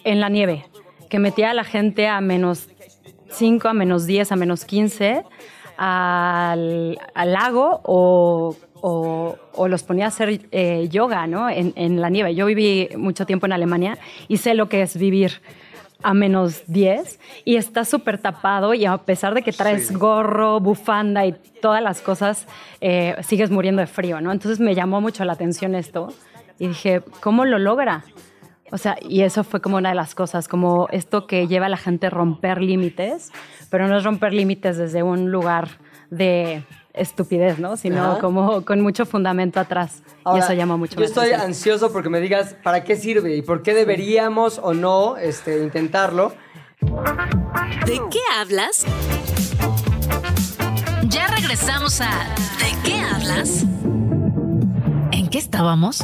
[0.04, 0.66] en la nieve,
[1.10, 2.70] que metía a la gente a menos
[3.34, 5.24] 5, a menos 10, a menos 15
[5.78, 11.50] al, al lago o, o- o los ponía a hacer eh, yoga ¿no?
[11.50, 12.36] en, en la nieve.
[12.36, 15.42] Yo viví mucho tiempo en Alemania y sé lo que es vivir
[16.02, 21.26] a menos 10 y está súper tapado y a pesar de que traes gorro, bufanda
[21.26, 22.46] y todas las cosas,
[22.82, 24.32] eh, sigues muriendo de frío, ¿no?
[24.34, 26.14] Entonces me llamó mucho la atención esto
[26.60, 28.04] y dije, ¿cómo lo logra?
[28.74, 31.70] O sea, y eso fue como una de las cosas, como esto que lleva a
[31.70, 33.32] la gente a romper límites,
[33.70, 35.68] pero no es romper límites desde un lugar
[36.10, 37.78] de estupidez, ¿no?
[37.78, 38.20] Sino Ajá.
[38.20, 40.02] como con mucho fundamento atrás.
[40.08, 41.50] y Ahora, eso llama mucho Yo la estoy atención.
[41.50, 46.34] ansioso porque me digas para qué sirve y por qué deberíamos o no este, intentarlo.
[47.86, 48.88] ¿De qué hablas?
[51.10, 52.10] Ya regresamos a
[52.58, 53.66] ¿De qué hablas?
[55.12, 56.04] ¿En qué estábamos?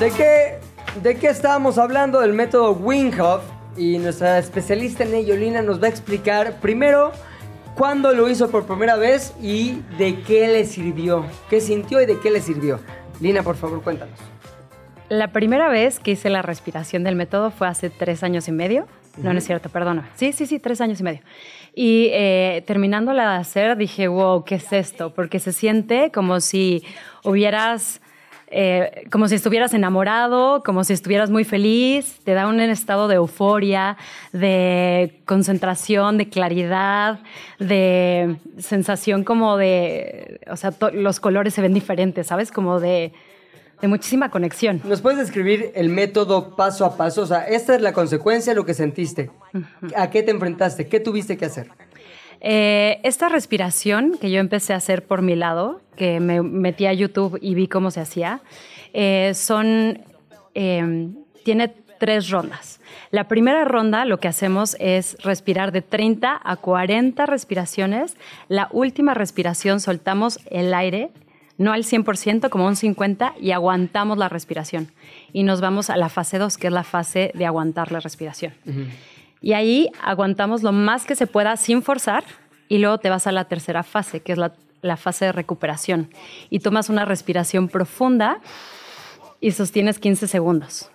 [0.00, 0.58] ¿De qué,
[1.04, 2.22] ¿De qué estábamos hablando?
[2.22, 3.42] Del método Wim Hof
[3.76, 7.12] y nuestra especialista en ello, Lina, nos va a explicar primero
[7.74, 12.18] cuándo lo hizo por primera vez y de qué le sirvió, qué sintió y de
[12.20, 12.80] qué le sirvió.
[13.20, 14.18] Lina, por favor, cuéntanos.
[15.10, 18.86] La primera vez que hice la respiración del método fue hace tres años y medio.
[19.18, 20.08] No, no es cierto, perdona.
[20.14, 21.20] Sí, sí, sí, tres años y medio.
[21.74, 25.12] Y eh, terminándola de hacer, dije, wow, ¿qué es esto?
[25.12, 26.82] Porque se siente como si
[27.24, 28.00] hubieras,
[28.56, 32.20] eh, como si estuvieras enamorado, como si estuvieras muy feliz.
[32.22, 33.96] Te da un estado de euforia,
[34.32, 37.18] de concentración, de claridad,
[37.58, 42.52] de sensación como de, o sea, los colores se ven diferentes, ¿sabes?
[42.52, 43.12] Como de
[43.80, 44.80] de muchísima conexión.
[44.84, 47.22] ¿Nos puedes describir el método paso a paso?
[47.22, 49.30] O sea, esta es la consecuencia de lo que sentiste.
[49.94, 50.86] ¿A qué te enfrentaste?
[50.86, 51.68] ¿Qué tuviste que hacer?
[52.40, 56.92] Eh, esta respiración que yo empecé a hacer por mi lado, que me metí a
[56.92, 58.40] YouTube y vi cómo se hacía,
[58.92, 60.00] eh, son,
[60.54, 61.08] eh,
[61.44, 62.80] tiene tres rondas.
[63.10, 68.16] La primera ronda lo que hacemos es respirar de 30 a 40 respiraciones.
[68.48, 71.10] La última respiración soltamos el aire,
[71.56, 74.88] no al 100%, como un 50%, y aguantamos la respiración.
[75.32, 78.52] Y nos vamos a la fase 2, que es la fase de aguantar la respiración.
[79.44, 82.24] Y ahí aguantamos lo más que se pueda sin forzar
[82.66, 86.08] y luego te vas a la tercera fase, que es la, la fase de recuperación.
[86.48, 88.40] Y tomas una respiración profunda
[89.42, 90.90] y sostienes 15 segundos.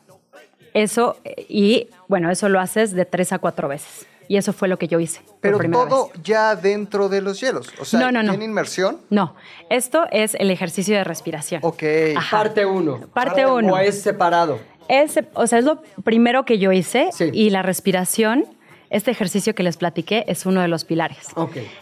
[0.74, 4.08] Eso, y bueno, eso lo haces de tres a cuatro veces.
[4.28, 5.22] Y eso fue lo que yo hice.
[5.22, 6.24] por Pero primera todo vez.
[6.24, 7.68] ya dentro de los hielos.
[7.80, 8.32] O sea, No, no, no.
[8.32, 8.98] ¿tiene inmersión?
[9.12, 9.36] No,
[9.70, 11.62] esto es el ejercicio de respiración.
[11.64, 11.84] Ok.
[12.18, 12.38] Ajá.
[12.38, 13.10] Parte 1.
[13.14, 13.74] Parte uno.
[13.74, 14.58] O es separado.
[14.90, 17.30] Es, o sea, es lo primero que yo hice Sí.
[17.32, 18.44] y la respiración,
[18.90, 21.28] este ejercicio que les platiqué, es uno de los pilares.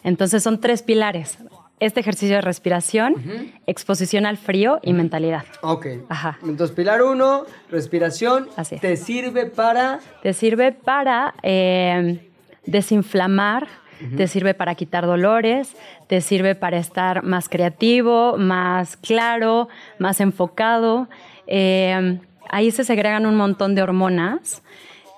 [0.03, 1.37] Entonces son tres pilares.
[1.79, 5.45] Este ejercicio de respiración, exposición al frío y mentalidad.
[5.61, 5.85] Ok.
[6.09, 6.39] Ajá.
[6.41, 8.49] Entonces, pilar 1, respiración.
[8.55, 8.77] Así.
[8.77, 9.99] Te sirve para.
[10.23, 12.27] Te sirve para eh,
[12.65, 13.67] desinflamar,
[14.15, 15.75] te sirve para quitar dolores,
[16.07, 19.67] te sirve para estar más creativo, más claro,
[19.99, 21.07] más enfocado.
[21.45, 24.61] Eh, ahí se segregan un montón de hormonas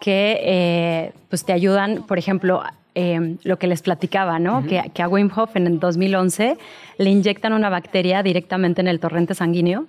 [0.01, 2.63] que eh, pues te ayudan, por ejemplo,
[2.95, 4.65] eh, lo que les platicaba, ¿no?
[4.65, 6.57] que, que a Wim Hof en el 2011
[6.97, 9.85] le inyectan una bacteria directamente en el torrente sanguíneo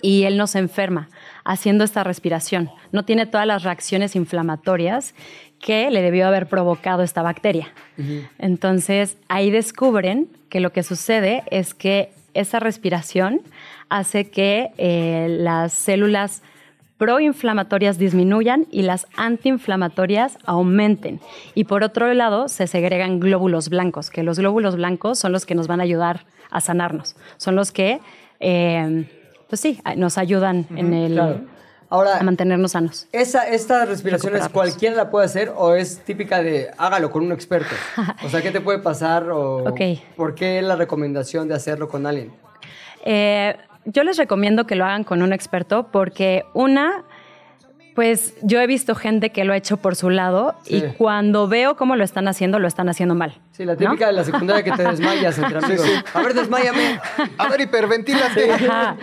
[0.00, 1.08] y él no se enferma
[1.44, 2.70] haciendo esta respiración.
[2.92, 5.14] No tiene todas las reacciones inflamatorias
[5.60, 7.68] que le debió haber provocado esta bacteria.
[8.38, 13.40] Entonces, ahí descubren que lo que sucede es que esa respiración
[13.88, 16.42] hace que eh, las células
[16.98, 21.20] proinflamatorias disminuyan y las antiinflamatorias aumenten.
[21.54, 25.54] Y por otro lado, se segregan glóbulos blancos, que los glóbulos blancos son los que
[25.54, 27.14] nos van a ayudar a sanarnos.
[27.36, 28.00] Son los que,
[28.40, 29.08] eh,
[29.48, 31.57] pues sí, nos ayudan en el, Claro.
[31.90, 33.06] Ahora, a mantenernos sanos.
[33.12, 37.32] Esa, ¿Esta respiración es cualquiera la puede hacer o es típica de hágalo con un
[37.32, 37.74] experto?
[38.24, 39.80] O sea, ¿qué te puede pasar o Ok.
[40.16, 42.32] por qué la recomendación de hacerlo con alguien?
[43.04, 47.04] Eh, yo les recomiendo que lo hagan con un experto porque una,
[47.98, 50.76] pues yo he visto gente que lo ha hecho por su lado Sí.
[50.76, 53.34] y cuando veo cómo lo están haciendo, lo están haciendo mal.
[53.50, 53.78] Sí, la ¿no?
[53.78, 55.84] típica de la secundaria que te desmayas entre amigos.
[56.14, 57.00] A ver, desmayame.
[57.38, 58.50] A ver, hiperventílate.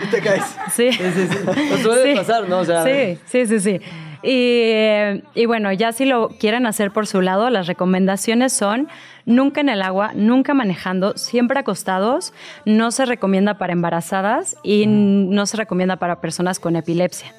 [0.02, 0.44] Y te caes.
[0.72, 0.94] Sí.
[0.94, 1.70] Sí, sí, sí.
[1.72, 2.60] Nos suele pasar, ¿no?
[2.60, 3.82] O sea, sí, sí, sí, sí.
[4.24, 8.88] Y, eh, y bueno, ya si lo quieren hacer por su lado, las recomendaciones son
[9.26, 12.32] nunca en el agua, nunca manejando, siempre acostados.
[12.64, 17.34] No se recomienda para embarazadas y no se recomienda para personas con epilepsia.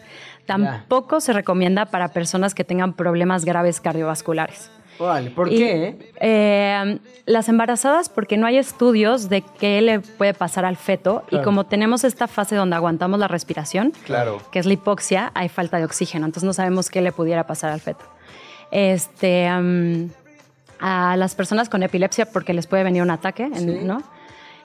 [0.46, 4.70] Tampoco se recomienda para personas que tengan problemas graves cardiovasculares.
[4.98, 6.12] Órale, ¿por Y, qué?
[6.20, 11.22] eh, las embarazadas, porque no hay estudios de qué le puede pasar al feto.
[11.28, 11.42] Claro.
[11.42, 14.40] Y como tenemos esta fase donde aguantamos la respiración, Claro.
[14.50, 16.24] que es la hipoxia, hay falta de oxígeno.
[16.24, 18.04] Entonces no sabemos qué le pudiera pasar al feto.
[18.70, 23.66] Este, a las personas con epilepsia, porque les puede venir un ataque, Sí.
[23.82, 24.02] ¿no?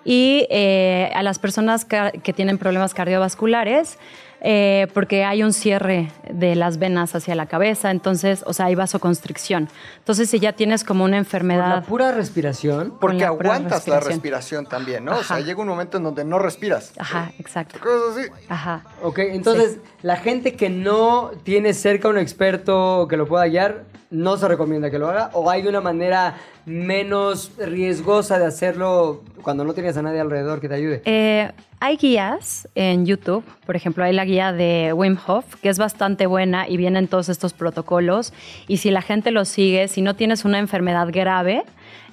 [0.03, 3.99] Y eh, a las personas que tienen problemas cardiovasculares,
[4.43, 8.75] eh, porque hay un cierre de las venas hacia la cabeza, entonces, o sea, hay
[8.75, 9.69] vasoconstricción.
[9.99, 11.85] Entonces, si ya tienes como una Por la enfermedad...
[11.85, 12.97] pura respiración.
[12.99, 14.65] Porque la aguantas la respiración.
[14.65, 15.17] también, ¿no?
[15.17, 16.91] O sea, llega un momento en donde no respiras.
[16.97, 17.79] Ajá, exacto.
[17.79, 18.29] Cosas así.
[18.49, 18.83] Ajá.
[19.03, 24.37] Ok, entonces, la gente que no tiene cerca un experto que lo pueda guiar, no
[24.37, 25.29] se recomienda que lo haga.
[25.33, 30.67] ¿O hay una manera menos riesgosa de hacerlo cuando no tienes a nadie alrededor que
[30.67, 31.01] te ayude?
[31.05, 31.51] Eh,
[31.81, 36.27] hay guías en YouTube, por ejemplo, hay la guía de Wim Hof, que es bastante
[36.27, 38.33] buena y vienen todos estos protocolos.
[38.67, 41.63] Y si la gente lo sigue, si no tienes una enfermedad grave,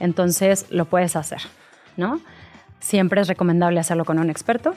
[0.01, 1.43] entonces lo puedes hacer,
[1.99, 2.19] ¿no?
[2.81, 4.73] Siempre es recomendable hacerlo con un experto,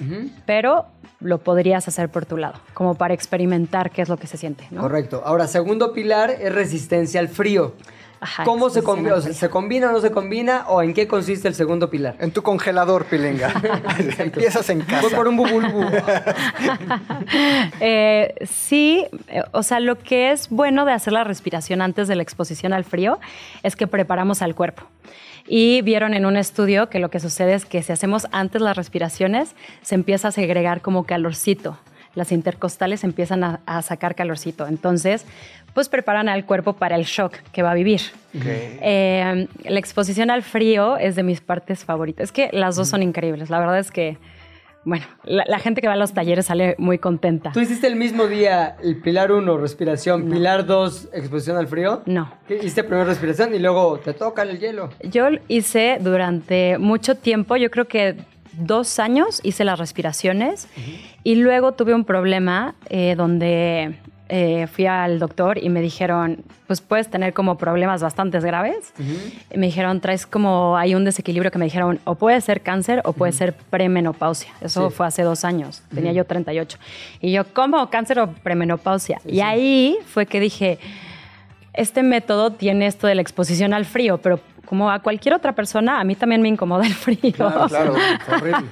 [0.45, 0.87] pero
[1.21, 4.67] lo podrías hacer por tu lado, como para experimentar qué es lo que se siente,
[4.71, 4.81] ¿no?
[4.81, 5.21] Correcto.
[5.23, 7.75] Ahora, segundo pilar es resistencia al frío.
[8.23, 9.15] Ajá, ¿Cómo se, combina?
[9.15, 9.33] O sea.
[9.33, 10.65] ¿Se combina o no se combina?
[10.67, 12.15] ¿O en qué consiste el segundo pilar?
[12.19, 13.51] En tu congelador, pilinga.
[14.19, 15.01] Empiezas en casa.
[15.01, 15.81] Voy por un bubulbu.
[17.79, 22.15] Eh, sí, eh, o sea, lo que es bueno de hacer la respiración antes de
[22.15, 23.19] la exposición al frío
[23.63, 24.83] es que preparamos al cuerpo.
[25.47, 28.77] Y vieron en un estudio que lo que sucede es que si hacemos antes las
[28.77, 31.77] respiraciones, se empieza a segregar como calorcito.
[32.13, 34.67] Las intercostales empiezan a, a sacar calorcito.
[34.67, 35.25] Entonces,
[35.73, 38.01] pues preparan al cuerpo para el shock que va a vivir.
[38.33, 42.25] Eh, la exposición al frío es de mis partes favoritas.
[42.25, 43.49] Es que las dos son increíbles.
[43.49, 44.17] La verdad es que,
[44.83, 47.51] bueno, la, la gente que va a los talleres sale muy contenta.
[47.51, 52.01] ¿Tú hiciste el mismo día el pilar 1, respiración, pilar 2, exposición al frío?
[52.05, 52.33] No.
[52.47, 52.55] ¿Qué?
[52.55, 54.89] Hiciste primero respiración y luego te toca el hielo.
[55.03, 58.17] Yo hice durante mucho tiempo, yo creo que
[58.53, 60.67] dos años hice las respiraciones
[61.23, 63.95] y luego tuve un problema eh, donde
[64.33, 68.93] eh, fui al doctor y me dijeron, pues puedes tener como problemas bastante graves.
[69.53, 73.01] Y me dijeron, traes como, hay un desequilibrio que me dijeron, o puede ser cáncer
[73.03, 74.53] o puede ser premenopausia.
[74.61, 74.95] Eso Sí.
[74.95, 76.77] fue hace dos años, tenía yo 38.
[77.19, 79.19] Y yo, ¿cómo cáncer o premenopausia?
[79.27, 80.79] Y ahí fue que dije,
[81.73, 85.99] este método tiene esto de la exposición al frío, pero como a cualquier otra persona,
[85.99, 87.33] a mí también me incomoda el frío.
[87.33, 87.95] Claro, claro.
[88.31, 88.65] Horrible.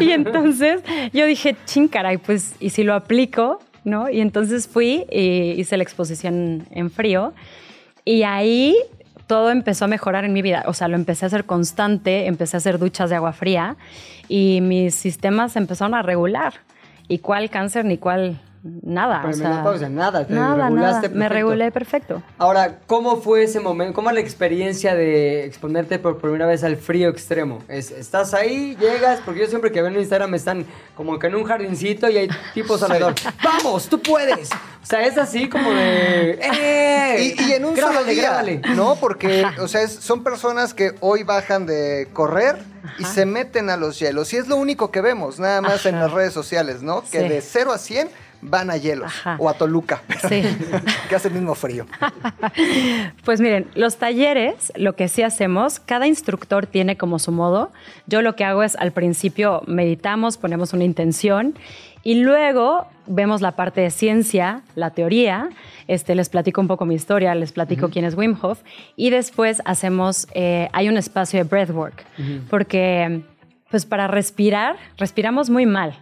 [0.00, 0.80] y entonces
[1.12, 3.60] yo dije, chin, caray, pues, ¿y si lo aplico?
[3.86, 4.10] ¿No?
[4.10, 7.32] Y entonces fui y hice la exposición en frío
[8.04, 8.76] y ahí
[9.28, 10.64] todo empezó a mejorar en mi vida.
[10.66, 13.76] O sea, lo empecé a hacer constante, empecé a hacer duchas de agua fría
[14.28, 16.54] y mis sistemas empezaron a regular.
[17.06, 18.40] ¿Y cuál cáncer ni cuál
[18.82, 19.22] nada?
[19.26, 21.18] o sea, nada, te nada, regulaste nada.
[21.18, 22.22] Me regulé perfecto.
[22.38, 23.94] Ahora, ¿cómo fue ese momento?
[23.94, 27.62] ¿Cómo la experiencia de exponerte por primera vez al frío extremo?
[27.68, 28.76] Es, ¿Estás ahí?
[28.80, 29.20] ¿Llegas?
[29.24, 32.28] Porque yo siempre que veo en Instagram están como que en un jardincito y hay
[32.54, 33.14] tipos alrededor.
[33.42, 33.88] ¡Vamos!
[33.88, 34.50] ¡Tú puedes!
[34.82, 36.38] O sea, es así como de...
[36.42, 37.34] ¡Eh!
[37.38, 38.60] Y, y en un Grábale, solo día, grábale.
[38.76, 38.96] ¿no?
[38.96, 42.56] Porque, o sea, es- son personas que hoy bajan de correr
[42.98, 44.32] y se meten a los hielos.
[44.32, 46.04] Y es lo único que vemos, nada más en Ajá.
[46.04, 47.02] las redes sociales, ¿no?
[47.10, 47.28] Que Sí.
[47.28, 48.08] de 0 a 100
[48.48, 49.36] van a hielos Ajá.
[49.38, 50.42] o a Toluca, Sí.
[51.08, 51.86] que hace el mismo frío.
[53.24, 57.72] Pues miren, los talleres, lo que sí hacemos, cada instructor tiene como su modo.
[58.06, 61.54] Yo lo que hago es al principio meditamos, ponemos una intención
[62.04, 65.48] y luego vemos la parte de ciencia, la teoría.
[65.88, 68.60] Este, les platico un poco mi historia, les platico quién es Wim Hof
[68.94, 72.04] y después hacemos, eh, hay un espacio de breathwork,
[72.48, 73.22] porque
[73.70, 75.98] pues para respirar, respiramos muy mal.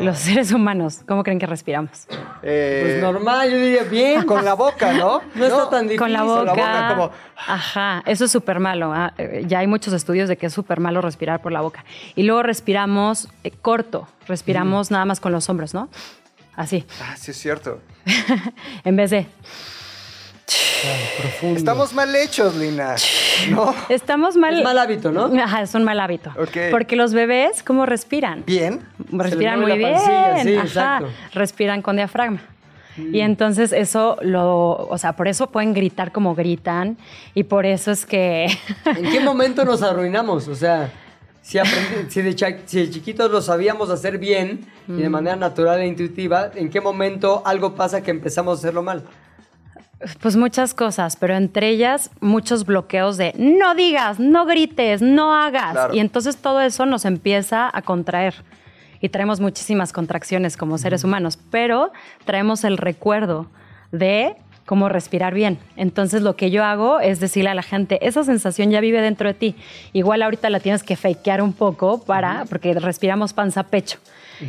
[0.00, 2.06] Los seres humanos, ¿cómo creen que respiramos?
[2.42, 4.24] Eh, Pues normal, yo diría bien.
[4.24, 5.20] con la boca, ¿no?
[5.34, 5.98] No está tan difícil.
[5.98, 6.50] Con la boca.
[6.52, 7.10] boca, como-
[7.46, 8.92] Ajá, eso es súper malo.
[8.94, 11.84] ah, eh, Ya hay muchos estudios de que es súper malo respirar por la boca.
[12.14, 15.88] Y luego respiramos eh, corto, respiramos nada más con los hombros, ¿no?
[16.56, 17.80] Así, Ah, sí, es cierto.
[18.84, 19.26] en vez de...
[20.46, 21.58] Profundo.
[21.58, 22.94] Estamos mal hechos, Lina.
[23.50, 23.74] ¿No?
[23.88, 24.56] Estamos mal...
[24.58, 25.24] Es mal hábito, ¿no?
[25.42, 26.30] Ajá, es un mal hábito.
[26.38, 26.70] Ok.
[26.70, 28.44] Porque los bebés, ¿cómo respiran?
[28.46, 28.80] Bien.
[29.10, 29.98] Respiran muy bien.
[30.42, 31.08] sí, ajá, exacto.
[31.32, 32.40] Respiran con diafragma.
[33.12, 36.96] Y entonces eso lo, o sea, por eso pueden gritar como gritan
[37.34, 38.46] y por eso es que
[38.86, 40.48] ¿En qué momento nos arruinamos?
[40.48, 40.90] O sea,
[41.42, 41.58] si,
[42.08, 44.96] si, de, si de chiquitos lo sabíamos hacer bien y Mm.
[44.98, 49.02] de manera natural e intuitiva, ¿en qué momento algo pasa que empezamos a hacerlo mal?
[50.20, 55.72] Pues muchas cosas, pero entre ellas muchos bloqueos de no digas, no grites, no hagas.
[55.72, 55.94] Claro.
[55.94, 58.34] Y entonces todo eso nos empieza a contraer.
[59.00, 61.92] Y traemos muchísimas contracciones como seres humanos, pero
[62.24, 63.46] traemos el recuerdo
[63.90, 65.58] de cómo respirar bien.
[65.76, 69.28] Entonces lo que yo hago es decirle a la gente, esa sensación ya vive dentro
[69.28, 69.56] de ti.
[69.92, 73.98] Igual ahorita la tienes que fakear un poco para, porque respiramos panza-pecho.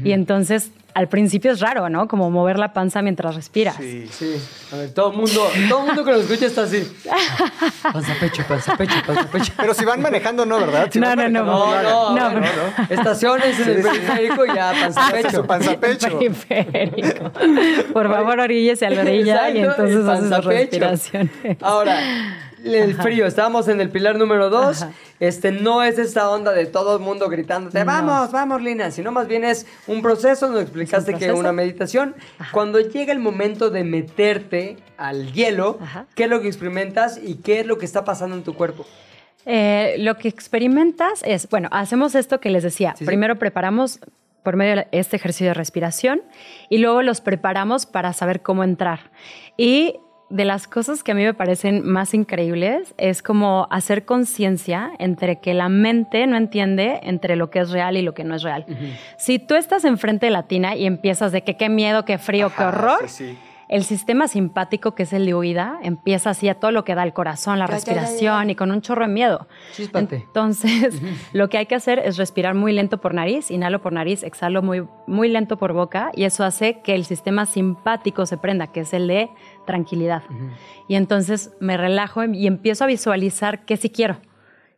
[0.04, 2.08] Y entonces al principio es raro, ¿no?
[2.08, 3.76] Como mover la panza mientras respiras.
[3.76, 4.08] Sí.
[4.12, 4.36] Sí,
[4.74, 6.92] a ver, todo el mundo, todo el mundo que lo escucha está así.
[7.94, 9.54] Panza pecho, panza pecho, panza pecho.
[9.58, 10.90] Pero si van manejando, no, ¿verdad?
[10.92, 11.44] Si No, no, no.
[12.16, 12.42] No, no.
[12.90, 15.30] Estaciones en el periférico y ya panza Hace pecho.
[15.38, 16.18] su panza pecho.
[16.18, 17.32] Periférico.
[17.94, 21.32] Por favor, oríllese a la orilla y entonces haces respiraciones.
[21.62, 22.00] Ahora,
[22.64, 24.82] el frío, estábamos en el pilar número dos.
[24.84, 24.92] Ajá.
[25.20, 27.86] Este no es esta onda de todo el mundo gritándote, No.
[27.86, 31.38] vamos, vamos, Lina, sino más bien es un proceso, nos explicaste que proceso.
[31.40, 32.16] una meditación.
[32.52, 35.80] Cuando llega el momento de meterte al hielo.
[36.16, 38.86] ¿qué es lo que experimentas y qué es lo que está pasando en tu cuerpo?
[39.46, 42.92] Eh, lo que experimentas es, bueno, hacemos esto que les decía.
[42.92, 43.06] Sí, sí.
[43.06, 44.00] Primero preparamos
[44.44, 46.22] por medio de este ejercicio de respiración
[46.70, 49.12] y luego los preparamos para saber cómo entrar.
[49.58, 49.96] Y
[50.30, 55.40] de las cosas que a mí me parecen más increíbles es como hacer conciencia entre
[55.40, 58.44] que la mente no entiende entre lo que es real y lo que no es
[58.44, 58.66] real.
[59.18, 62.52] Si tú estás enfrente de la tina y empiezas de que qué miedo, qué frío,
[62.56, 63.38] qué horror, sí, sí.
[63.70, 67.04] El sistema simpático, que es el de huida, empieza así a todo lo que da
[67.04, 68.02] el corazón, la Ya, ya, ya, ya.
[68.02, 69.48] respiración y con un chorro de miedo.
[69.74, 70.16] Chíspate.
[70.16, 71.02] Entonces,
[71.34, 74.62] lo que hay que hacer es respirar muy lento por nariz, inhalo por nariz, exhalo
[74.62, 78.82] muy, muy lento por boca y eso hace que el sistema simpático se prenda, que
[78.82, 79.30] es el de
[79.66, 80.24] tranquilidad.
[80.88, 84.18] Y entonces me relajo y empiezo a visualizar qué sí quiero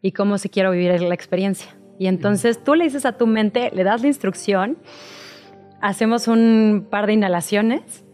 [0.01, 1.75] y cómo sí quiero vivir la experiencia.
[1.99, 4.77] Y entonces tú le dices a tu mente, le das la instrucción,
[5.81, 8.05] hacemos un par de inhalaciones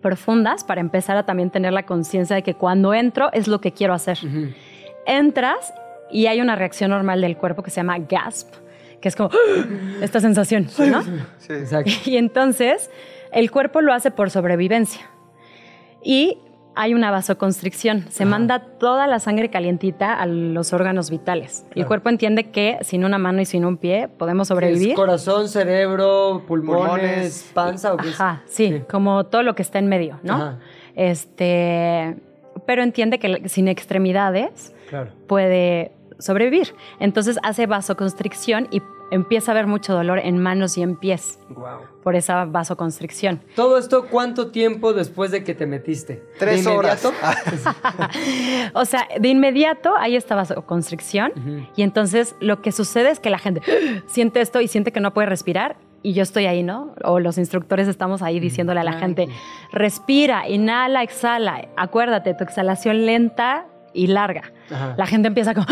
[0.00, 3.72] profundas para empezar a también tener la conciencia de que cuando entro es lo que
[3.72, 4.18] quiero hacer.
[5.06, 5.72] Entras
[6.10, 8.48] y hay una reacción normal del cuerpo que se llama gasp,
[9.00, 9.30] que es como
[10.00, 11.02] esta sensación, ¿no?
[11.48, 11.90] Exacto.
[12.04, 12.90] Y entonces
[13.32, 15.02] el cuerpo lo hace por sobrevivencia.
[16.02, 16.38] Y
[16.76, 18.04] hay una vasoconstricción.
[18.10, 21.64] Se manda toda la sangre calientita a los órganos vitales.
[21.74, 24.90] El cuerpo entiende que sin una mano y sin un pie podemos sobrevivir.
[24.90, 27.50] ¿Es corazón, cerebro, pulmones, Pulmones.
[27.54, 28.14] panza o qué es?
[28.20, 30.34] Ajá, sí, como todo lo que está en medio, ¿no?
[30.34, 30.58] Ajá.
[30.94, 32.16] Este,
[32.66, 35.10] pero entiende que sin extremidades Claro.
[35.26, 36.74] puede sobrevivir.
[37.00, 41.78] Entonces hace vasoconstricción y empieza a haber mucho dolor en manos y en pies Wow.
[42.02, 43.40] por esa vasoconstricción.
[43.54, 46.24] ¿Todo esto cuánto tiempo después de que te metiste?
[46.40, 47.04] Tres ¿De horas.
[47.04, 48.10] inmediato?
[48.74, 51.32] O sea, de inmediato hay esta vasoconstricción
[51.76, 53.62] y entonces lo que sucede es que la gente
[54.06, 56.94] siente esto y siente que no puede respirar y yo estoy ahí, ¿no?
[57.04, 59.28] O los instructores estamos ahí diciéndole a la gente,
[59.72, 63.66] respira, inhala, exhala, acuérdate, tu exhalación lenta
[63.96, 64.52] y larga.
[64.70, 64.94] Ajá.
[64.96, 65.66] La gente empieza como,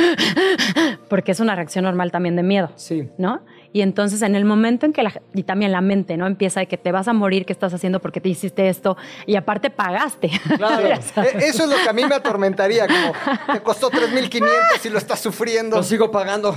[1.09, 2.71] porque es una reacción normal también de miedo.
[2.77, 3.09] Sí.
[3.19, 3.43] ¿no?
[3.73, 6.29] Y entonces en el momento en que la, y también la mente, ¿no?
[6.29, 8.01] Empieza de que te vas a morir, ¿qué estás haciendo?
[8.01, 8.97] porque te hiciste esto?
[9.27, 10.31] Y aparte pagaste.
[10.57, 10.87] Claro.
[10.87, 10.93] E-
[11.39, 13.13] Eso es lo que a mí me atormentaría, como
[13.53, 14.47] te costó 3.500
[14.85, 15.77] y lo estás sufriendo.
[15.77, 16.57] Lo sigo pagando.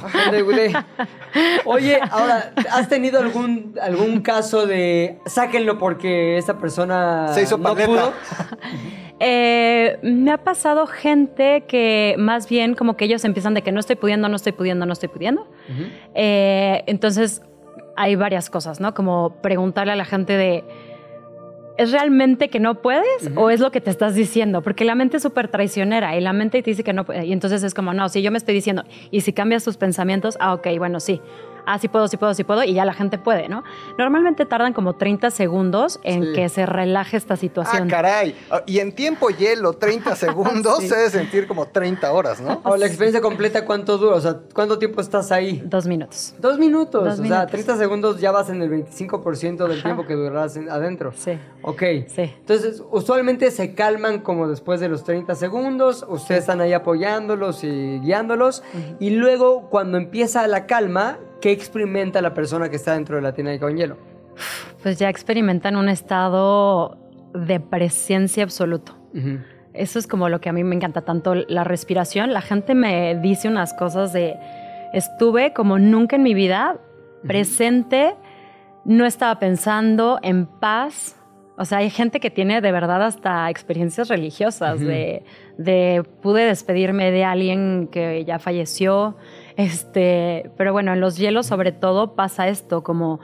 [1.65, 7.75] Oye, ahora, ¿has tenido algún, algún caso de sáquenlo porque esta persona Se hizo no
[7.75, 8.13] pudo?
[9.19, 13.79] Eh, me ha pasado gente que más bien como que ellos empiezan de que no
[13.79, 15.47] estoy pudiendo, no estoy pudiendo, no estoy pudiendo.
[16.13, 17.41] Eh, entonces
[17.95, 18.93] hay varias cosas, ¿no?
[18.93, 20.63] Como preguntarle a la gente de,
[21.77, 24.61] ¿es realmente que no puedes o es lo que te estás diciendo?
[24.61, 27.25] Porque la mente es súper traicionera y la mente te dice que no puede.
[27.25, 30.37] Y entonces es como, no, si yo me estoy diciendo, y si cambias tus pensamientos,
[30.39, 31.21] ah, ok, bueno, sí.
[31.67, 33.63] Ah, sí puedo, sí puedo, sí puedo, y ya la gente puede, ¿no?
[33.97, 36.33] Normalmente tardan como 30 segundos en Sí.
[36.33, 37.87] que se relaje esta Ah, situación.
[37.89, 38.35] caray.
[38.49, 40.87] Ah, Y en tiempo hielo, 30 segundos, Sí.
[40.89, 42.61] se debe sentir como 30 horas, ¿no?
[42.63, 44.15] Ahora, la experiencia completa, ¿cuánto dura?
[44.15, 45.61] O sea, ¿cuánto tiempo estás ahí?
[45.65, 46.33] Dos minutos.
[46.39, 47.03] Dos minutos.
[47.03, 47.51] Dos o sea, minutos.
[47.51, 51.11] 30 segundos ya vas en el 25% del tiempo que durarás en- adentro.
[51.15, 51.37] Sí.
[51.63, 51.81] Ok.
[52.07, 52.33] Sí.
[52.39, 57.99] Entonces, usualmente se calman como después de los 30 segundos, ustedes están ahí apoyándolos y
[57.99, 58.63] guiándolos,
[58.99, 63.33] y luego cuando empieza la calma, ¿qué experimenta la persona que está dentro de la
[63.33, 63.97] tina con hielo?
[64.83, 66.97] Pues ya experimentan un estado
[67.33, 68.97] de presencia absoluto.
[69.13, 69.39] Ujú.
[69.73, 72.33] Eso es como lo que a mí me encanta tanto la respiración.
[72.33, 74.35] La gente me dice unas cosas de
[74.93, 76.79] estuve como nunca en mi vida
[77.23, 78.15] presente,
[78.85, 81.15] no estaba pensando, en paz.
[81.57, 85.23] O sea, hay gente que tiene de verdad hasta experiencias religiosas de,
[85.57, 89.15] de pude despedirme de alguien que ya falleció.
[89.57, 93.19] Este, pero bueno, en los hielos sobre todo pasa esto, como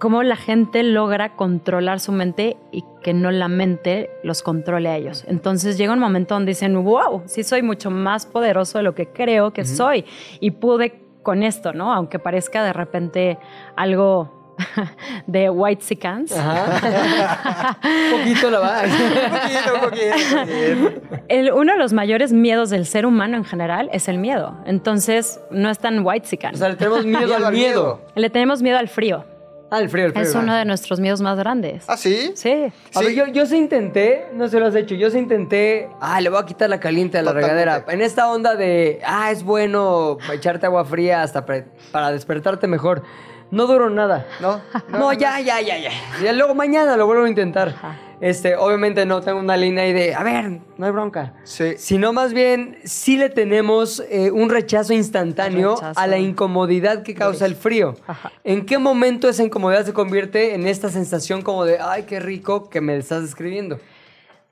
[0.00, 4.96] cómo la gente logra controlar su mente y que no la mente los controle a
[4.96, 5.24] ellos.
[5.28, 9.08] Entonces llega un momento donde dicen, wow, sí soy mucho más poderoso de lo que
[9.08, 10.04] creo que soy
[10.40, 11.92] y pude con esto, ¿no?
[11.92, 13.38] Aunque parezca de repente
[13.76, 14.39] algo
[15.26, 16.32] de white sicans.
[18.10, 18.82] Poquito la va.
[18.84, 18.90] Un
[19.30, 21.22] poquito, un poquito, poquito.
[21.28, 24.56] El- uno de los mayores miedos del ser humano en general es el miedo.
[24.66, 26.54] Entonces no es tan white sican.
[26.54, 28.00] O sea, le tenemos miedo al miedo.
[28.14, 29.24] Le tenemos miedo al frío.
[29.72, 30.24] Ah, el frío, el frío.
[30.24, 31.84] Es uno de nuestros miedos más grandes.
[31.86, 32.32] ¿Ah, sí?
[32.34, 32.50] Sí.
[32.92, 33.04] A Sí.
[33.04, 36.28] ver, yo, yo sí intenté, no se lo has hecho, yo sí intenté, ah, le
[36.28, 37.64] voy a quitar la caliente a la Totalmente.
[37.64, 37.92] regadera.
[37.92, 43.04] En esta onda de, ah, es bueno echarte agua fría hasta pre- para despertarte mejor.
[43.50, 44.26] No duró nada.
[44.40, 45.90] No, No, no, ya, ya, ya, ya.
[46.22, 47.74] Ya luego mañana lo vuelvo a intentar.
[48.20, 51.32] Este, obviamente no tengo una línea ahí de, a ver, no hay bronca.
[51.44, 51.74] Sí.
[51.78, 55.98] Sino más bien, sí le tenemos eh, un rechazo instantáneo Rechazo.
[55.98, 57.96] a la incomodidad que causa el frío.
[58.44, 62.68] ¿En qué momento esa incomodidad se convierte en esta sensación como de, ay, qué rico
[62.68, 63.80] que me estás describiendo?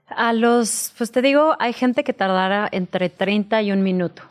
[0.08, 4.22] A los, pues te digo, hay gente que tardará entre 30 y un minuto.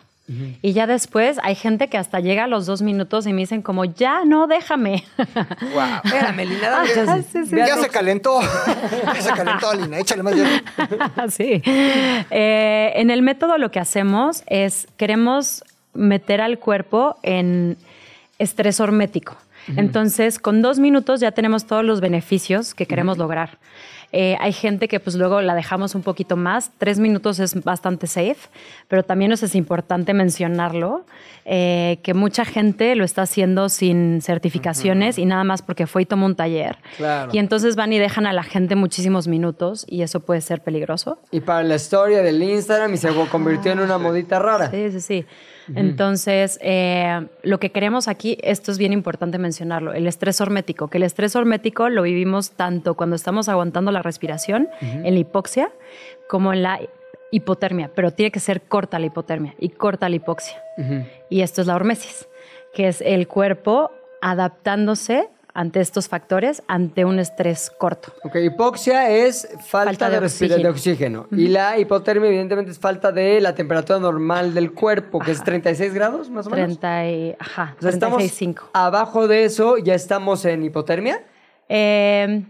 [0.61, 3.61] Y ya después hay gente que hasta llega a los dos minutos y me dicen
[3.61, 5.05] como, ya, no, déjame.
[5.17, 6.01] Wow.
[6.03, 6.89] Espérame, Lina, dame.
[7.07, 7.55] Ah, sí, sí.
[7.55, 8.41] Ya se calentó.
[8.41, 9.99] Ya se calentó, Lina.
[9.99, 10.33] Échale más
[11.33, 11.61] sí.
[11.65, 15.63] Eh, en el método lo que hacemos es, queremos
[15.93, 17.77] meter al cuerpo en
[18.37, 19.37] estrés hormético.
[19.75, 23.57] Entonces, con dos minutos ya tenemos todos los beneficios que queremos lograr.
[24.11, 26.71] Eh, hay gente que pues luego la dejamos un poquito más.
[26.77, 28.37] Tres minutos es bastante safe,
[28.87, 31.05] pero también nos es importante mencionarlo,
[31.45, 36.05] eh, que mucha gente lo está haciendo sin certificaciones y nada más porque fue y
[36.05, 36.77] tomó un taller.
[36.97, 37.31] Claro.
[37.33, 41.19] Y entonces van y dejan a la gente muchísimos minutos y eso puede ser peligroso.
[41.31, 44.71] Y para la historia del Instagram y se convirtió en una modita rara.
[44.71, 45.25] Sí, sí, sí.
[45.75, 50.97] Entonces, eh, lo que queremos aquí, esto es bien importante mencionarlo, el estrés hormético, que
[50.97, 55.69] el estrés hormético lo vivimos tanto cuando estamos aguantando la respiración, en la hipoxia,
[56.29, 56.79] como en la
[57.31, 60.61] hipotermia, pero tiene que ser corta la hipotermia y corta la hipoxia.
[61.29, 62.27] Y esto es la hormesis,
[62.73, 63.91] que es el cuerpo
[64.21, 68.13] adaptándose ante estos factores, ante un estrés corto.
[68.23, 71.25] Ok, hipoxia es falta, Falta de, de respira- de oxígeno.
[71.31, 75.95] Y la hipotermia, evidentemente, es falta de la temperatura normal del cuerpo, que es 36
[75.95, 76.77] grados, más o menos.
[76.79, 78.69] 30 y, ajá, O sea, estamos 36.5.
[78.73, 81.23] abajo de eso, ya estamos en hipotermia.
[81.69, 82.43] Eh,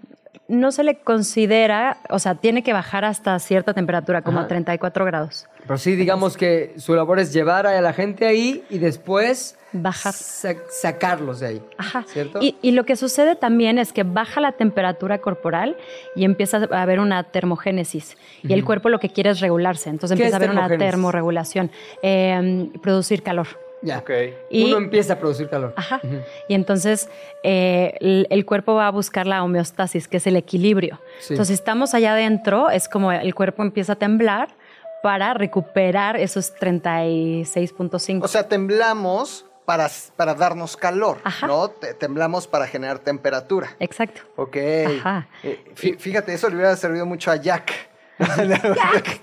[0.48, 4.46] no se le considera, o sea, tiene que bajar hasta cierta temperatura, como Ajá.
[4.46, 5.46] a 34 grados.
[5.64, 10.14] Pero sí, digamos que su labor es llevar a la gente ahí y después Bajar.
[10.14, 11.62] sa- sacarlos de ahí.
[11.78, 12.06] Ajá.
[12.08, 12.40] ¿Cierto?
[12.42, 15.76] Y, y lo que sucede también es que baja la temperatura corporal
[16.16, 18.16] y empieza a haber una termogénesis.
[18.44, 19.90] Y el cuerpo lo que quiere es regularse.
[19.90, 21.70] Entonces ¿Qué empieza a haber una termorregulación,
[22.02, 23.48] eh, producir calor.
[23.82, 24.00] Ya.
[24.00, 24.10] Ok.
[24.50, 25.74] Y- Uno empieza a producir calor.
[25.76, 26.02] Ajá.
[26.48, 27.10] Y entonces
[27.44, 31.00] eh, el, el cuerpo va a buscar la homeostasis, que es el equilibrio.
[31.20, 31.34] Sí.
[31.34, 34.50] Entonces, si estamos allá adentro, es como el cuerpo empieza a temblar
[35.04, 38.24] para recuperar esos 36.5.
[38.24, 41.46] O sea, temblamos para, para darnos calor, Ajá.
[41.48, 41.70] ¿no?
[41.70, 43.76] Te- temblamos para generar temperatura.
[43.80, 44.22] Exacto.
[44.38, 44.58] Ok.
[45.00, 45.28] Ajá.
[45.44, 47.72] Eh, fí- fíjate, eso le hubiera servido mucho a Jack.
[48.20, 49.22] Jack,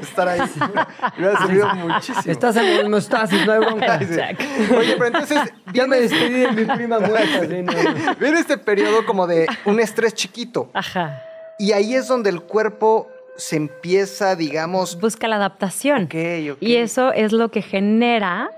[0.00, 0.40] Estar ahí.
[1.18, 2.32] Le hubiera servido muchísimo.
[2.32, 3.98] Estás en homeostasis, no hay bronca.
[3.98, 5.40] Oye, pero entonces
[5.72, 7.40] Ya me despedí de mi prima muerta.
[7.48, 8.14] sí, no, no.
[8.16, 10.70] viene este periodo como de un estrés chiquito.
[10.74, 11.22] Ajá.
[11.58, 14.98] Y ahí es donde el cuerpo se empieza, digamos.
[15.00, 16.04] Busca la adaptación.
[16.04, 16.14] Ok,
[16.52, 16.56] ok.
[16.60, 18.50] Y eso es lo que genera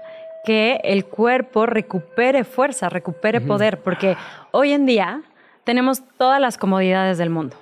[0.44, 4.16] que el cuerpo recupere fuerza, recupere poder, porque
[4.53, 5.22] hoy en día
[5.64, 7.57] tenemos todas las comodidades del mundo.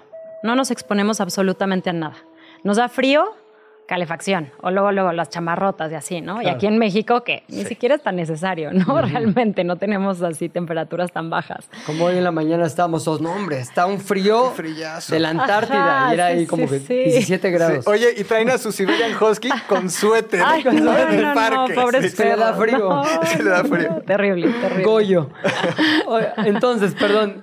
[0.45, 2.17] No nos exponemos absolutamente a nada.
[2.65, 3.35] Nos da frío,
[3.87, 6.41] calefacción, o luego, luego las chamarrotas y así, ¿no?
[6.43, 9.01] Y aquí en México, que ni siquiera es tan necesario, ¿no?
[9.03, 11.69] Realmente no tenemos así temperaturas tan bajas.
[11.87, 14.53] Como hoy en la mañana estábamos todos, no hombre, está un frío
[15.09, 16.95] de la Antártida Ajá, y era sí, ahí como sí, que sí.
[17.11, 17.85] 17 grados.
[17.85, 20.43] Sí, Oye, y traen a su Siberian Husky con suéter.
[20.45, 21.75] Ay, con no, suéter no, del no, parque.
[21.75, 22.17] pobres Sí.
[22.17, 22.79] Se le da frío.
[22.79, 23.91] no, Se le da frío.
[23.91, 24.85] no, terrible, terrible.
[24.85, 25.31] Goyo.
[26.39, 27.41] Entonces, perdón.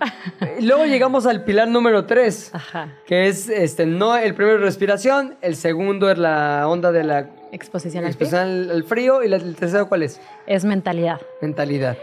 [0.60, 2.90] Luego llegamos al pilar número 3, Ajá.
[3.06, 6.31] que es este, no el primero es respiración, el segundo es la
[6.68, 8.28] onda de la Exposición al frío.
[8.28, 10.22] exposición al, frío y la- el tercero ¿cuál es?
[10.48, 11.20] Es mentalidad.
[11.42, 11.98] Mentalidad.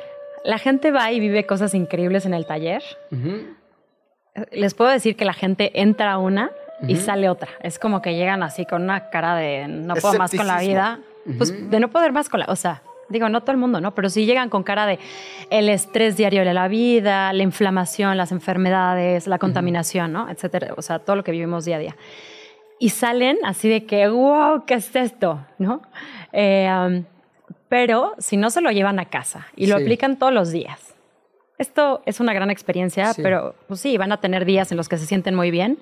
[0.44, 2.82] La gente va y vive cosas increíbles en el taller.
[4.52, 6.50] Les puedo decir que la gente entra a una
[6.86, 7.48] y sale otra.
[7.62, 11.00] Es como que llegan así con una cara de no puedo más con la vida.
[11.36, 12.46] Pues de no poder más con la...
[12.48, 13.94] O sea, digo, no todo el mundo, ¿no?
[13.94, 14.98] Pero sí llegan con cara de
[15.50, 20.30] el estrés diario de la vida, la inflamación, las enfermedades, la contaminación, ¿no?
[20.30, 20.74] Etcétera.
[20.76, 21.96] O sea, todo lo que vivimos día a día.
[22.78, 25.44] Y salen así de que, wow, ¿qué es esto?
[25.58, 25.82] ¿No?
[26.32, 27.04] Eh, um,
[27.68, 29.82] pero si no se lo llevan a casa y lo Sí.
[29.82, 30.94] aplican todos los días,
[31.58, 33.22] esto es una gran experiencia, Sí.
[33.22, 35.78] pero pues sí, van a tener días en los que se sienten muy bien,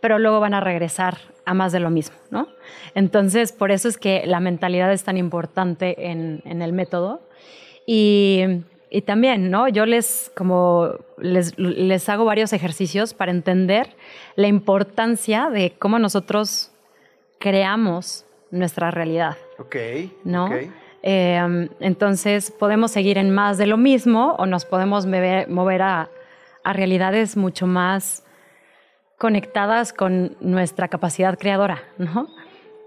[0.00, 2.48] pero luego van a regresar a más de lo mismo, ¿no?
[2.94, 7.20] Entonces, por eso es que la mentalidad es tan importante en, en el método.
[7.86, 8.42] Y,
[8.90, 9.68] y también, ¿no?
[9.68, 13.94] Yo les, como, les, les hago varios ejercicios para entender
[14.36, 16.72] la importancia de cómo nosotros
[17.38, 19.36] creamos nuestra realidad.
[19.58, 19.76] Ok.
[20.24, 20.46] ¿no?
[20.46, 20.52] ok.
[21.02, 26.08] Eh, entonces podemos seguir en más de lo mismo o nos podemos meve- mover a,
[26.64, 28.24] a realidades mucho más
[29.16, 32.28] conectadas con nuestra capacidad creadora, ¿no?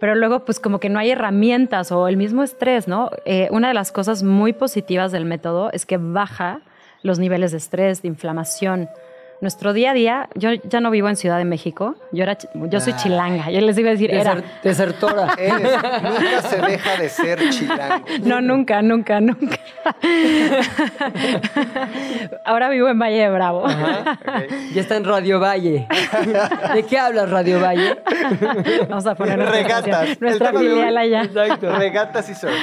[0.01, 3.11] Pero luego, pues como que no hay herramientas o el mismo estrés, ¿no?
[3.23, 6.61] Eh, una de las cosas muy positivas del método es que baja
[7.03, 8.89] los niveles de estrés, de inflamación.
[9.41, 12.79] Nuestro día a día, yo ya no vivo en Ciudad de México, yo, era, yo
[12.79, 15.33] soy chilanga, yo les iba a decir, era, Deser- desertora.
[15.37, 18.05] Eres- nunca se deja de ser chilango.
[18.23, 19.57] No, nunca, nunca, nunca.
[22.45, 23.65] Ahora vivo en Valle de Bravo.
[24.73, 25.87] Ya está en Radio Valle.
[26.75, 27.97] ¿De qué hablas, Radio Valle?
[28.89, 30.21] Vamos a poner nuestra, Regatas.
[30.21, 31.23] nuestra filial allá.
[31.23, 31.75] Exacto.
[31.77, 32.53] Regatas y surf.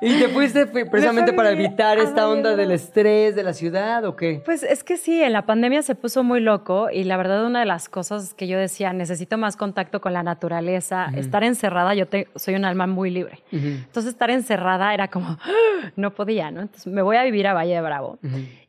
[0.00, 4.16] ¿Y te fuiste precisamente para evitar esta onda de del estrés de la ciudad o
[4.16, 4.42] qué?
[4.44, 7.60] Pues es que sí, en la pandemia se puso muy loco y la verdad una
[7.60, 12.06] de las cosas que yo decía, necesito más contacto con la naturaleza, estar encerrada, yo
[12.08, 13.42] te- soy un alma muy libre.
[13.52, 15.36] Entonces estar encerrada era como,
[15.96, 16.60] no podía, ¿no?
[16.62, 18.18] Entonces me voy a vivir a Valle de Bravo.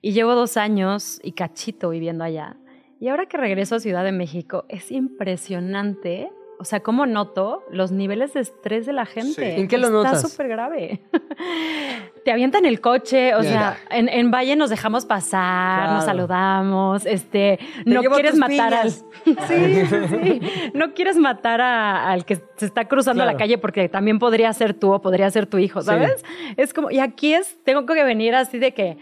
[0.02, 2.56] Y llevo dos años y cachito viviendo allá.
[3.00, 6.32] Y ahora que regreso a Ciudad de México, es impresionante.
[6.60, 9.56] O sea, cómo noto los niveles de estrés de la gente.
[9.56, 9.62] Sí.
[9.62, 10.18] ¿En qué lo notas?
[10.18, 11.02] Está súper grave.
[12.26, 17.58] Te avientan el coche, o sea, en, en Valle nos dejamos pasar, nos saludamos, este,
[17.86, 18.92] no quieres matar al...
[19.48, 20.42] Sí, sí, sí.
[20.74, 23.32] No quieres matar a- al que se está cruzando Claro.
[23.32, 25.88] la calle porque también podría ser tú o podría ser tu hijo, Sí.
[25.88, 26.24] ¿sabes?
[26.58, 28.98] Es como, y aquí es, tengo que venir así de que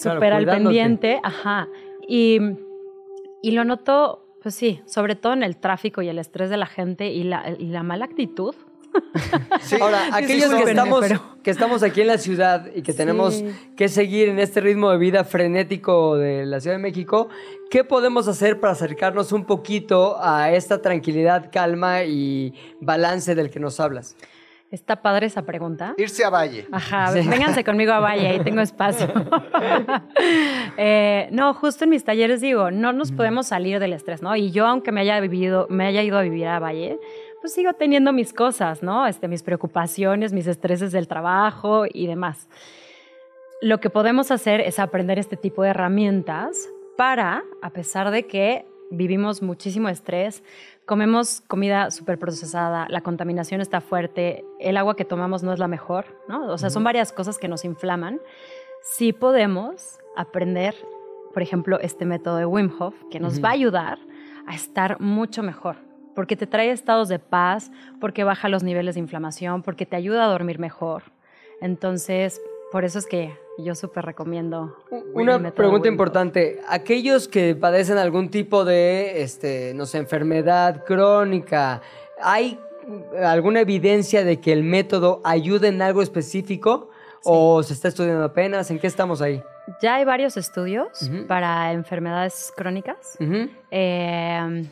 [0.00, 0.56] Claro, al cuidándote.
[0.56, 1.68] pendiente, ajá.
[2.08, 2.38] Y,
[3.42, 6.66] y lo noto, pues sí, sobre todo en el tráfico y el estrés de la
[6.66, 8.54] gente y la, y la mala actitud.
[9.62, 9.76] Sí.
[9.80, 13.46] Ahora, aquellos que estamos, pero- que estamos aquí en la ciudad y que tenemos Sí.
[13.76, 17.28] que seguir en este ritmo de vida frenético de la Ciudad de México,
[17.70, 23.60] ¿qué podemos hacer para acercarnos un poquito a esta tranquilidad, calma y balance del que
[23.60, 24.16] nos hablas?
[24.70, 25.92] Está padre esa pregunta.
[25.98, 26.66] Irse a Valle.
[26.72, 29.06] Ajá, vénganse conmigo a Valle, ahí tengo espacio.
[30.78, 34.34] Eh, no, justo en mis talleres digo, no nos podemos salir del estrés, ¿no?
[34.36, 36.98] Y yo, aunque me haya vivido, me haya ido a vivir a Valle,
[37.42, 39.06] pues sigo teniendo mis cosas, ¿no?
[39.06, 42.48] Este, mis preocupaciones, mis estreses del trabajo y demás.
[43.60, 48.64] Lo que podemos hacer es aprender este tipo de herramientas para, a pesar de que
[48.92, 50.44] vivimos muchísimo estrés,
[50.86, 55.68] comemos comida súper procesada, la contaminación está fuerte, el agua que tomamos no es la
[55.68, 56.46] mejor, ¿no?
[56.46, 58.20] O sea, son varias cosas que nos inflaman.
[58.82, 60.76] Sí podemos aprender,
[61.32, 63.98] por ejemplo, este método de Wim Hof, que nos va a ayudar
[64.46, 65.76] a estar mucho mejor,
[66.14, 70.24] porque te trae estados de paz, porque baja los niveles de inflamación, porque te ayuda
[70.24, 71.04] a dormir mejor.
[71.60, 72.40] Entonces,
[72.70, 74.76] por eso es que yo súper recomiendo.
[75.12, 76.60] Una pregunta Wim importante.
[76.68, 81.82] Aquellos que padecen algún tipo de, este, no sé, enfermedad crónica,
[82.20, 82.58] ¿hay
[83.22, 86.90] alguna evidencia de que el método ayude en algo específico?
[87.24, 88.70] ¿O se está estudiando apenas?
[88.70, 89.40] ¿En qué estamos ahí?
[89.80, 93.16] Ya hay varios estudios para enfermedades crónicas.
[93.70, 94.64] Eh,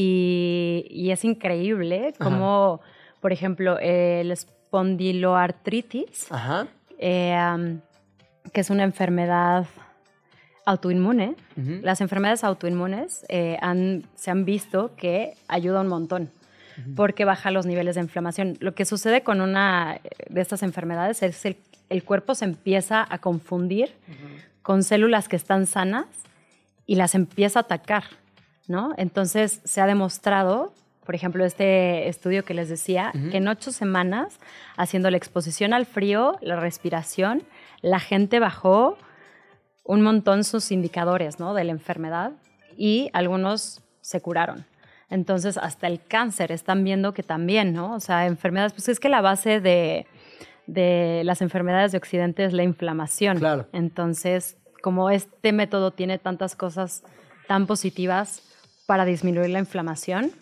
[0.00, 2.80] y, y es increíble cómo,
[3.20, 6.66] por ejemplo, el espondiloartritis, Ajá.
[6.98, 7.78] eh,
[8.52, 9.66] que es una enfermedad
[10.66, 11.36] autoinmune.
[11.82, 16.30] Las enfermedades autoinmunes eh, han- se han visto que ayuda un montón
[16.94, 18.58] porque baja los niveles de inflamación.
[18.60, 21.56] Lo que sucede con una de estas enfermedades es el,
[21.88, 23.94] el cuerpo se empieza a confundir
[24.60, 26.04] con células que están sanas
[26.84, 28.04] y las empieza a atacar,
[28.68, 28.92] ¿no?
[28.96, 30.72] Entonces se ha demostrado,
[31.04, 34.38] por ejemplo, este estudio que les decía, que en ocho semanas,
[34.76, 37.42] haciendo la exposición al frío, la respiración,
[37.80, 38.98] la gente bajó
[39.84, 41.54] un montón sus indicadores, ¿no?
[41.54, 42.32] De la enfermedad
[42.76, 44.66] y algunos se curaron.
[45.08, 47.94] Entonces, hasta el cáncer están viendo que también, ¿no?
[47.94, 50.06] O sea, enfermedades, pues es que la base de,
[50.66, 53.38] de las enfermedades de Occidente es la inflamación.
[53.38, 53.66] Claro.
[53.72, 57.04] Entonces, como este método tiene tantas cosas
[57.46, 58.42] tan positivas
[58.86, 60.32] para disminuir la inflamación,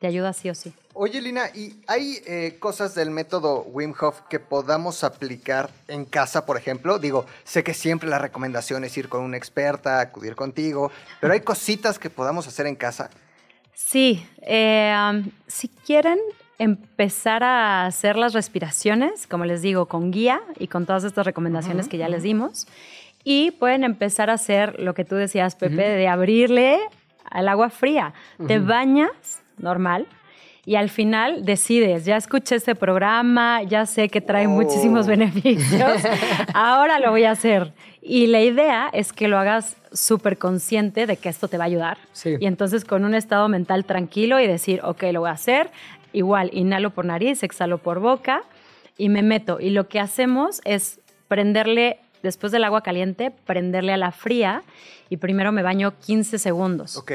[0.00, 0.74] te ayuda sí o sí.
[0.92, 6.46] Oye, Lina, ¿y hay eh, cosas del método Wim Hof que podamos aplicar en casa,
[6.46, 7.00] por ejemplo?
[7.00, 11.40] Digo, sé que siempre la recomendación es ir con una experta, acudir contigo, pero hay
[11.40, 13.10] cositas que podamos hacer en casa.
[13.72, 16.18] Sí, eh, um, si quieren
[16.58, 21.88] empezar a hacer las respiraciones, como les digo, con guía y con todas estas recomendaciones
[21.88, 22.68] que ya les dimos,
[23.24, 26.78] y pueden empezar a hacer lo que tú decías, Pepe, de abrirle
[27.34, 28.14] al agua fría.
[28.46, 30.06] Te bañas normal.
[30.66, 34.50] Y al final decides, ya escuché este programa, ya sé que trae Oh.
[34.50, 36.00] muchísimos beneficios,
[36.54, 37.74] ahora lo voy a hacer.
[38.00, 41.66] Y la idea es que lo hagas súper consciente de que esto te va a
[41.66, 41.98] ayudar.
[42.12, 42.36] Sí.
[42.40, 45.70] Y entonces con un estado mental tranquilo y decir, ok, lo voy a hacer.
[46.14, 48.42] Igual, inhalo por nariz, exhalo por boca
[48.96, 49.58] y me meto.
[49.60, 54.62] Y lo que hacemos es prenderle, después del agua caliente, prenderle a la fría
[55.10, 56.96] y primero me baño 15 segundos.
[56.96, 57.12] Ok.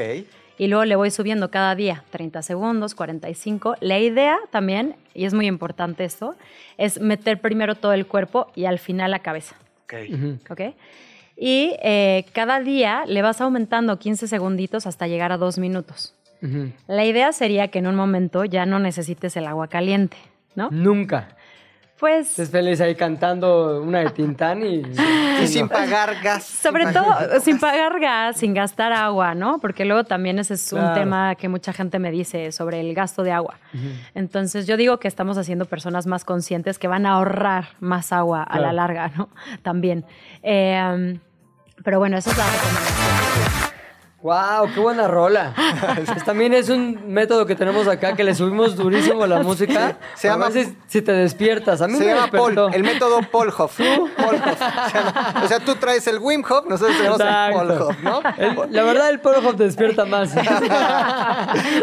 [0.56, 3.76] Y luego le voy subiendo cada día, 30 segundos, 45.
[3.80, 6.36] La idea también, y es muy importante esto,
[6.78, 9.56] es meter primero todo el cuerpo y al final la cabeza.
[9.84, 9.94] Ok.
[10.50, 10.60] ¿ok?
[11.36, 16.14] Y eh, cada día le vas aumentando 15 segunditos hasta llegar a dos minutos.
[16.42, 16.72] Ujú.
[16.86, 20.18] La idea sería que en un momento ya no necesites el agua caliente,
[20.54, 20.70] ¿no?
[20.70, 21.36] Nunca.
[22.00, 24.82] Pues Estés feliz ahí cantando una de Tintán y...
[25.42, 26.44] Y sin pagar gas.
[26.44, 29.58] sobre sin todo pagar- sin pagar gas, sin gastar agua, ¿no?
[29.58, 33.22] Porque luego también ese es un tema que mucha gente me dice sobre el gasto
[33.22, 33.58] de agua.
[34.14, 38.42] Entonces yo digo que estamos haciendo personas más conscientes que van a ahorrar más agua
[38.42, 39.28] a la larga, ¿no?
[39.62, 40.04] También.
[40.42, 41.18] Eh,
[41.84, 43.69] pero bueno, esa es la recomendación.
[44.22, 44.68] ¡Wow!
[44.74, 45.54] ¡Qué buena rola!
[46.06, 49.96] Pues también es un método que tenemos acá que le subimos durísimo a la música.
[50.14, 51.80] Se A llama- veces si te despiertas.
[51.80, 52.76] A mí Se me llama Paul, despertó.
[52.76, 53.78] el método Paul Hof.
[54.16, 54.58] Paul Hof.
[54.92, 57.88] Se llama- O sea, tú traes el Wim Hof, nosotros tenemos el Paul Exacto.
[57.88, 58.20] Hof, ¿no?
[58.66, 60.34] El- la verdad, el Polo Hop despierta más.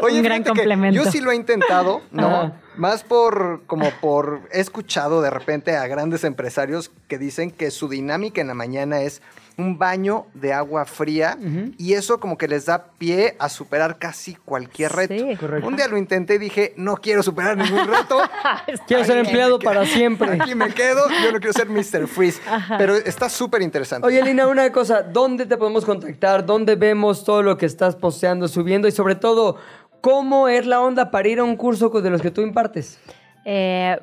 [0.03, 1.03] Oye, Un gran complemento.
[1.03, 2.27] Yo sí lo he intentado, ¿no?
[2.27, 2.51] Ajá.
[2.75, 7.89] Más por, como por, he escuchado de repente a grandes empresarios que dicen que su
[7.89, 9.23] dinámica en la mañana es
[9.57, 11.37] un baño de agua fría
[11.77, 15.15] y eso como que les da pie a superar casi cualquier reto.
[15.15, 15.35] Sí.
[15.35, 15.67] Correcto.
[15.67, 18.19] Un día lo intenté y dije, no quiero superar ningún reto.
[18.87, 20.37] Quiero ser empleado para siempre.
[20.39, 22.07] Aquí me quedo, yo no quiero ser Mr.
[22.07, 22.39] Freeze.
[22.77, 24.07] Pero está súper interesante.
[24.07, 25.01] Oye, Lina, una cosa.
[25.01, 26.45] ¿Dónde te podemos contactar?
[26.45, 28.87] ¿Dónde vemos todo lo que estás posteando, subiendo?
[28.87, 29.57] Y sobre todo,
[30.01, 32.99] ¿cómo es la onda para ir a un curso de los que tú impartes?
[33.45, 33.97] Eh,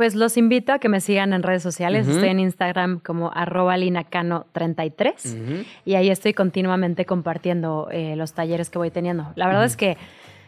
[0.00, 2.08] pues los invito a que me sigan en redes sociales.
[2.08, 8.78] Estoy en Instagram como arroba linacano33 y ahí estoy continuamente compartiendo eh, los talleres que
[8.78, 9.30] voy teniendo.
[9.34, 9.98] La verdad es que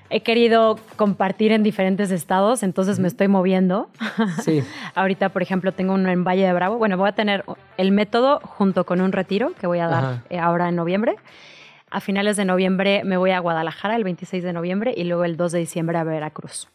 [0.09, 3.91] he querido compartir en diferentes estados, entonces me estoy moviendo.
[4.43, 4.63] Sí.
[4.95, 6.79] Ahorita, por ejemplo, tengo uno en Valle de Bravo.
[6.79, 7.45] Bueno, voy a tener
[7.77, 10.23] el método junto con un retiro que voy a dar Ajá.
[10.31, 11.17] eh, ahora en noviembre.
[11.91, 15.37] A finales de noviembre me voy a Guadalajara, el 26 de noviembre, y luego el
[15.37, 16.71] 2 de diciembre a Veracruz.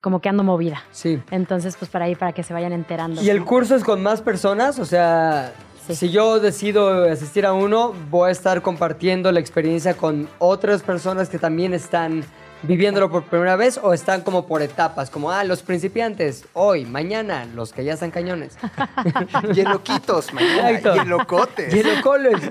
[0.00, 0.82] Como que ando movida.
[0.92, 1.20] Sí.
[1.30, 3.20] Entonces, pues para ahí, para que se vayan enterando.
[3.22, 4.78] ¿Y el curso es con más personas?
[4.78, 5.52] O sea,
[5.86, 5.94] Sí.
[5.94, 11.28] si yo decido asistir a uno, voy a estar compartiendo la experiencia con otras personas
[11.28, 12.24] que también están
[12.62, 17.46] viviéndolo por primera vez o están como por etapas, como, ah, los principiantes, hoy, mañana,
[17.54, 18.56] los que ya están cañones.
[19.54, 20.78] Hieloquitos, mañana.
[20.94, 22.50] Hielo College.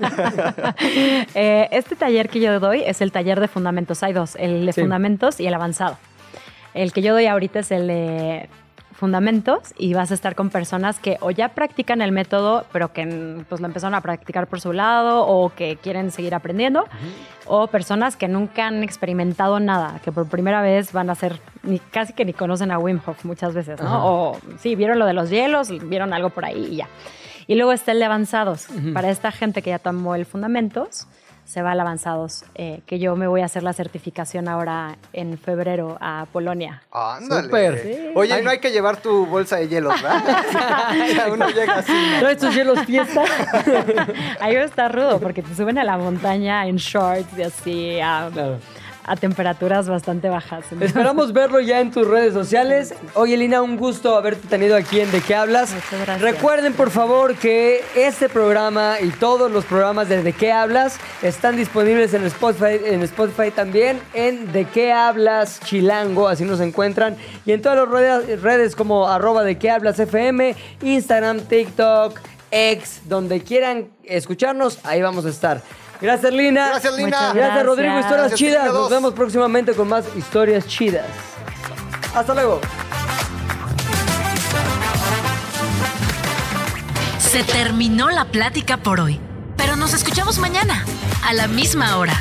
[1.34, 4.02] Eh, este taller que yo doy es el taller de fundamentos.
[4.04, 4.80] Hay dos, el de Sí.
[4.82, 5.96] fundamentos y el avanzado.
[6.74, 8.48] El que yo doy ahorita es el de
[9.00, 13.42] fundamentos y vas a estar con personas que o ya practican el método, pero que
[13.48, 16.84] pues lo empezaron a practicar por su lado o que quieren seguir aprendiendo,
[17.46, 21.78] o personas que nunca han experimentado nada, que por primera vez van a ser, ni,
[21.78, 24.06] casi que ni conocen a Wim Hof muchas veces, ¿no?
[24.06, 26.88] O sí, vieron lo de los hielos, vieron algo por ahí y ya.
[27.46, 28.68] Y luego está el de avanzados.
[28.92, 31.08] Para esta gente que ya tomó el fundamentos,
[31.50, 35.36] se va al avanzados, eh, que yo me voy a hacer la certificación ahora en
[35.36, 36.84] febrero a Polonia.
[36.92, 37.42] Ándale.
[37.48, 37.82] Súper.
[37.82, 38.12] Sí.
[38.14, 40.22] Oye, no hay que llevar tu bolsa de hielos, ¿verdad?
[41.16, 41.92] Ya uno llega así.
[42.20, 43.24] ¿Traes tus hielos fiesta?
[44.40, 48.00] Ahí va a estar rudo porque te suben a la montaña en shorts y así
[48.00, 48.58] a, Claro.
[49.04, 50.64] A temperaturas bastante bajas.
[50.80, 52.94] Esperamos verlo ya en tus redes sociales.
[53.14, 55.72] Oye, Lina, un gusto haberte tenido aquí en De qué hablas.
[55.72, 56.20] Muchas gracias.
[56.20, 61.56] Recuerden, por favor, que este programa y todos los programas de De qué hablas están
[61.56, 67.16] disponibles en Spotify, en Spotify también, en De qué hablas Chilango, así nos encuentran.
[67.46, 72.18] Y en todas las redes, redes como arroba De qué hablas FM, Instagram, TikTok,
[72.50, 75.62] X, donde quieran escucharnos, ahí vamos a estar.
[76.00, 76.68] Gracias, Lina.
[76.68, 77.06] Gracias, Lina.
[77.08, 77.98] Muchas Gracias, Rodrigo.
[77.98, 78.72] Historias Gracias, chidas.
[78.72, 81.06] Nos vemos próximamente con más historias chidas.
[82.14, 82.60] Hasta luego.
[87.18, 89.20] Se terminó la plática por hoy,
[89.56, 90.84] pero nos escuchamos mañana,
[91.24, 92.20] a la misma hora.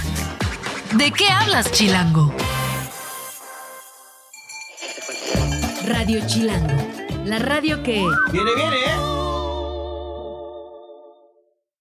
[0.93, 2.31] ¿De qué hablas, Chilango?
[5.87, 6.77] Radio Chilango,
[7.25, 8.05] la radio que...
[8.31, 9.18] Viene, viene, ¿eh?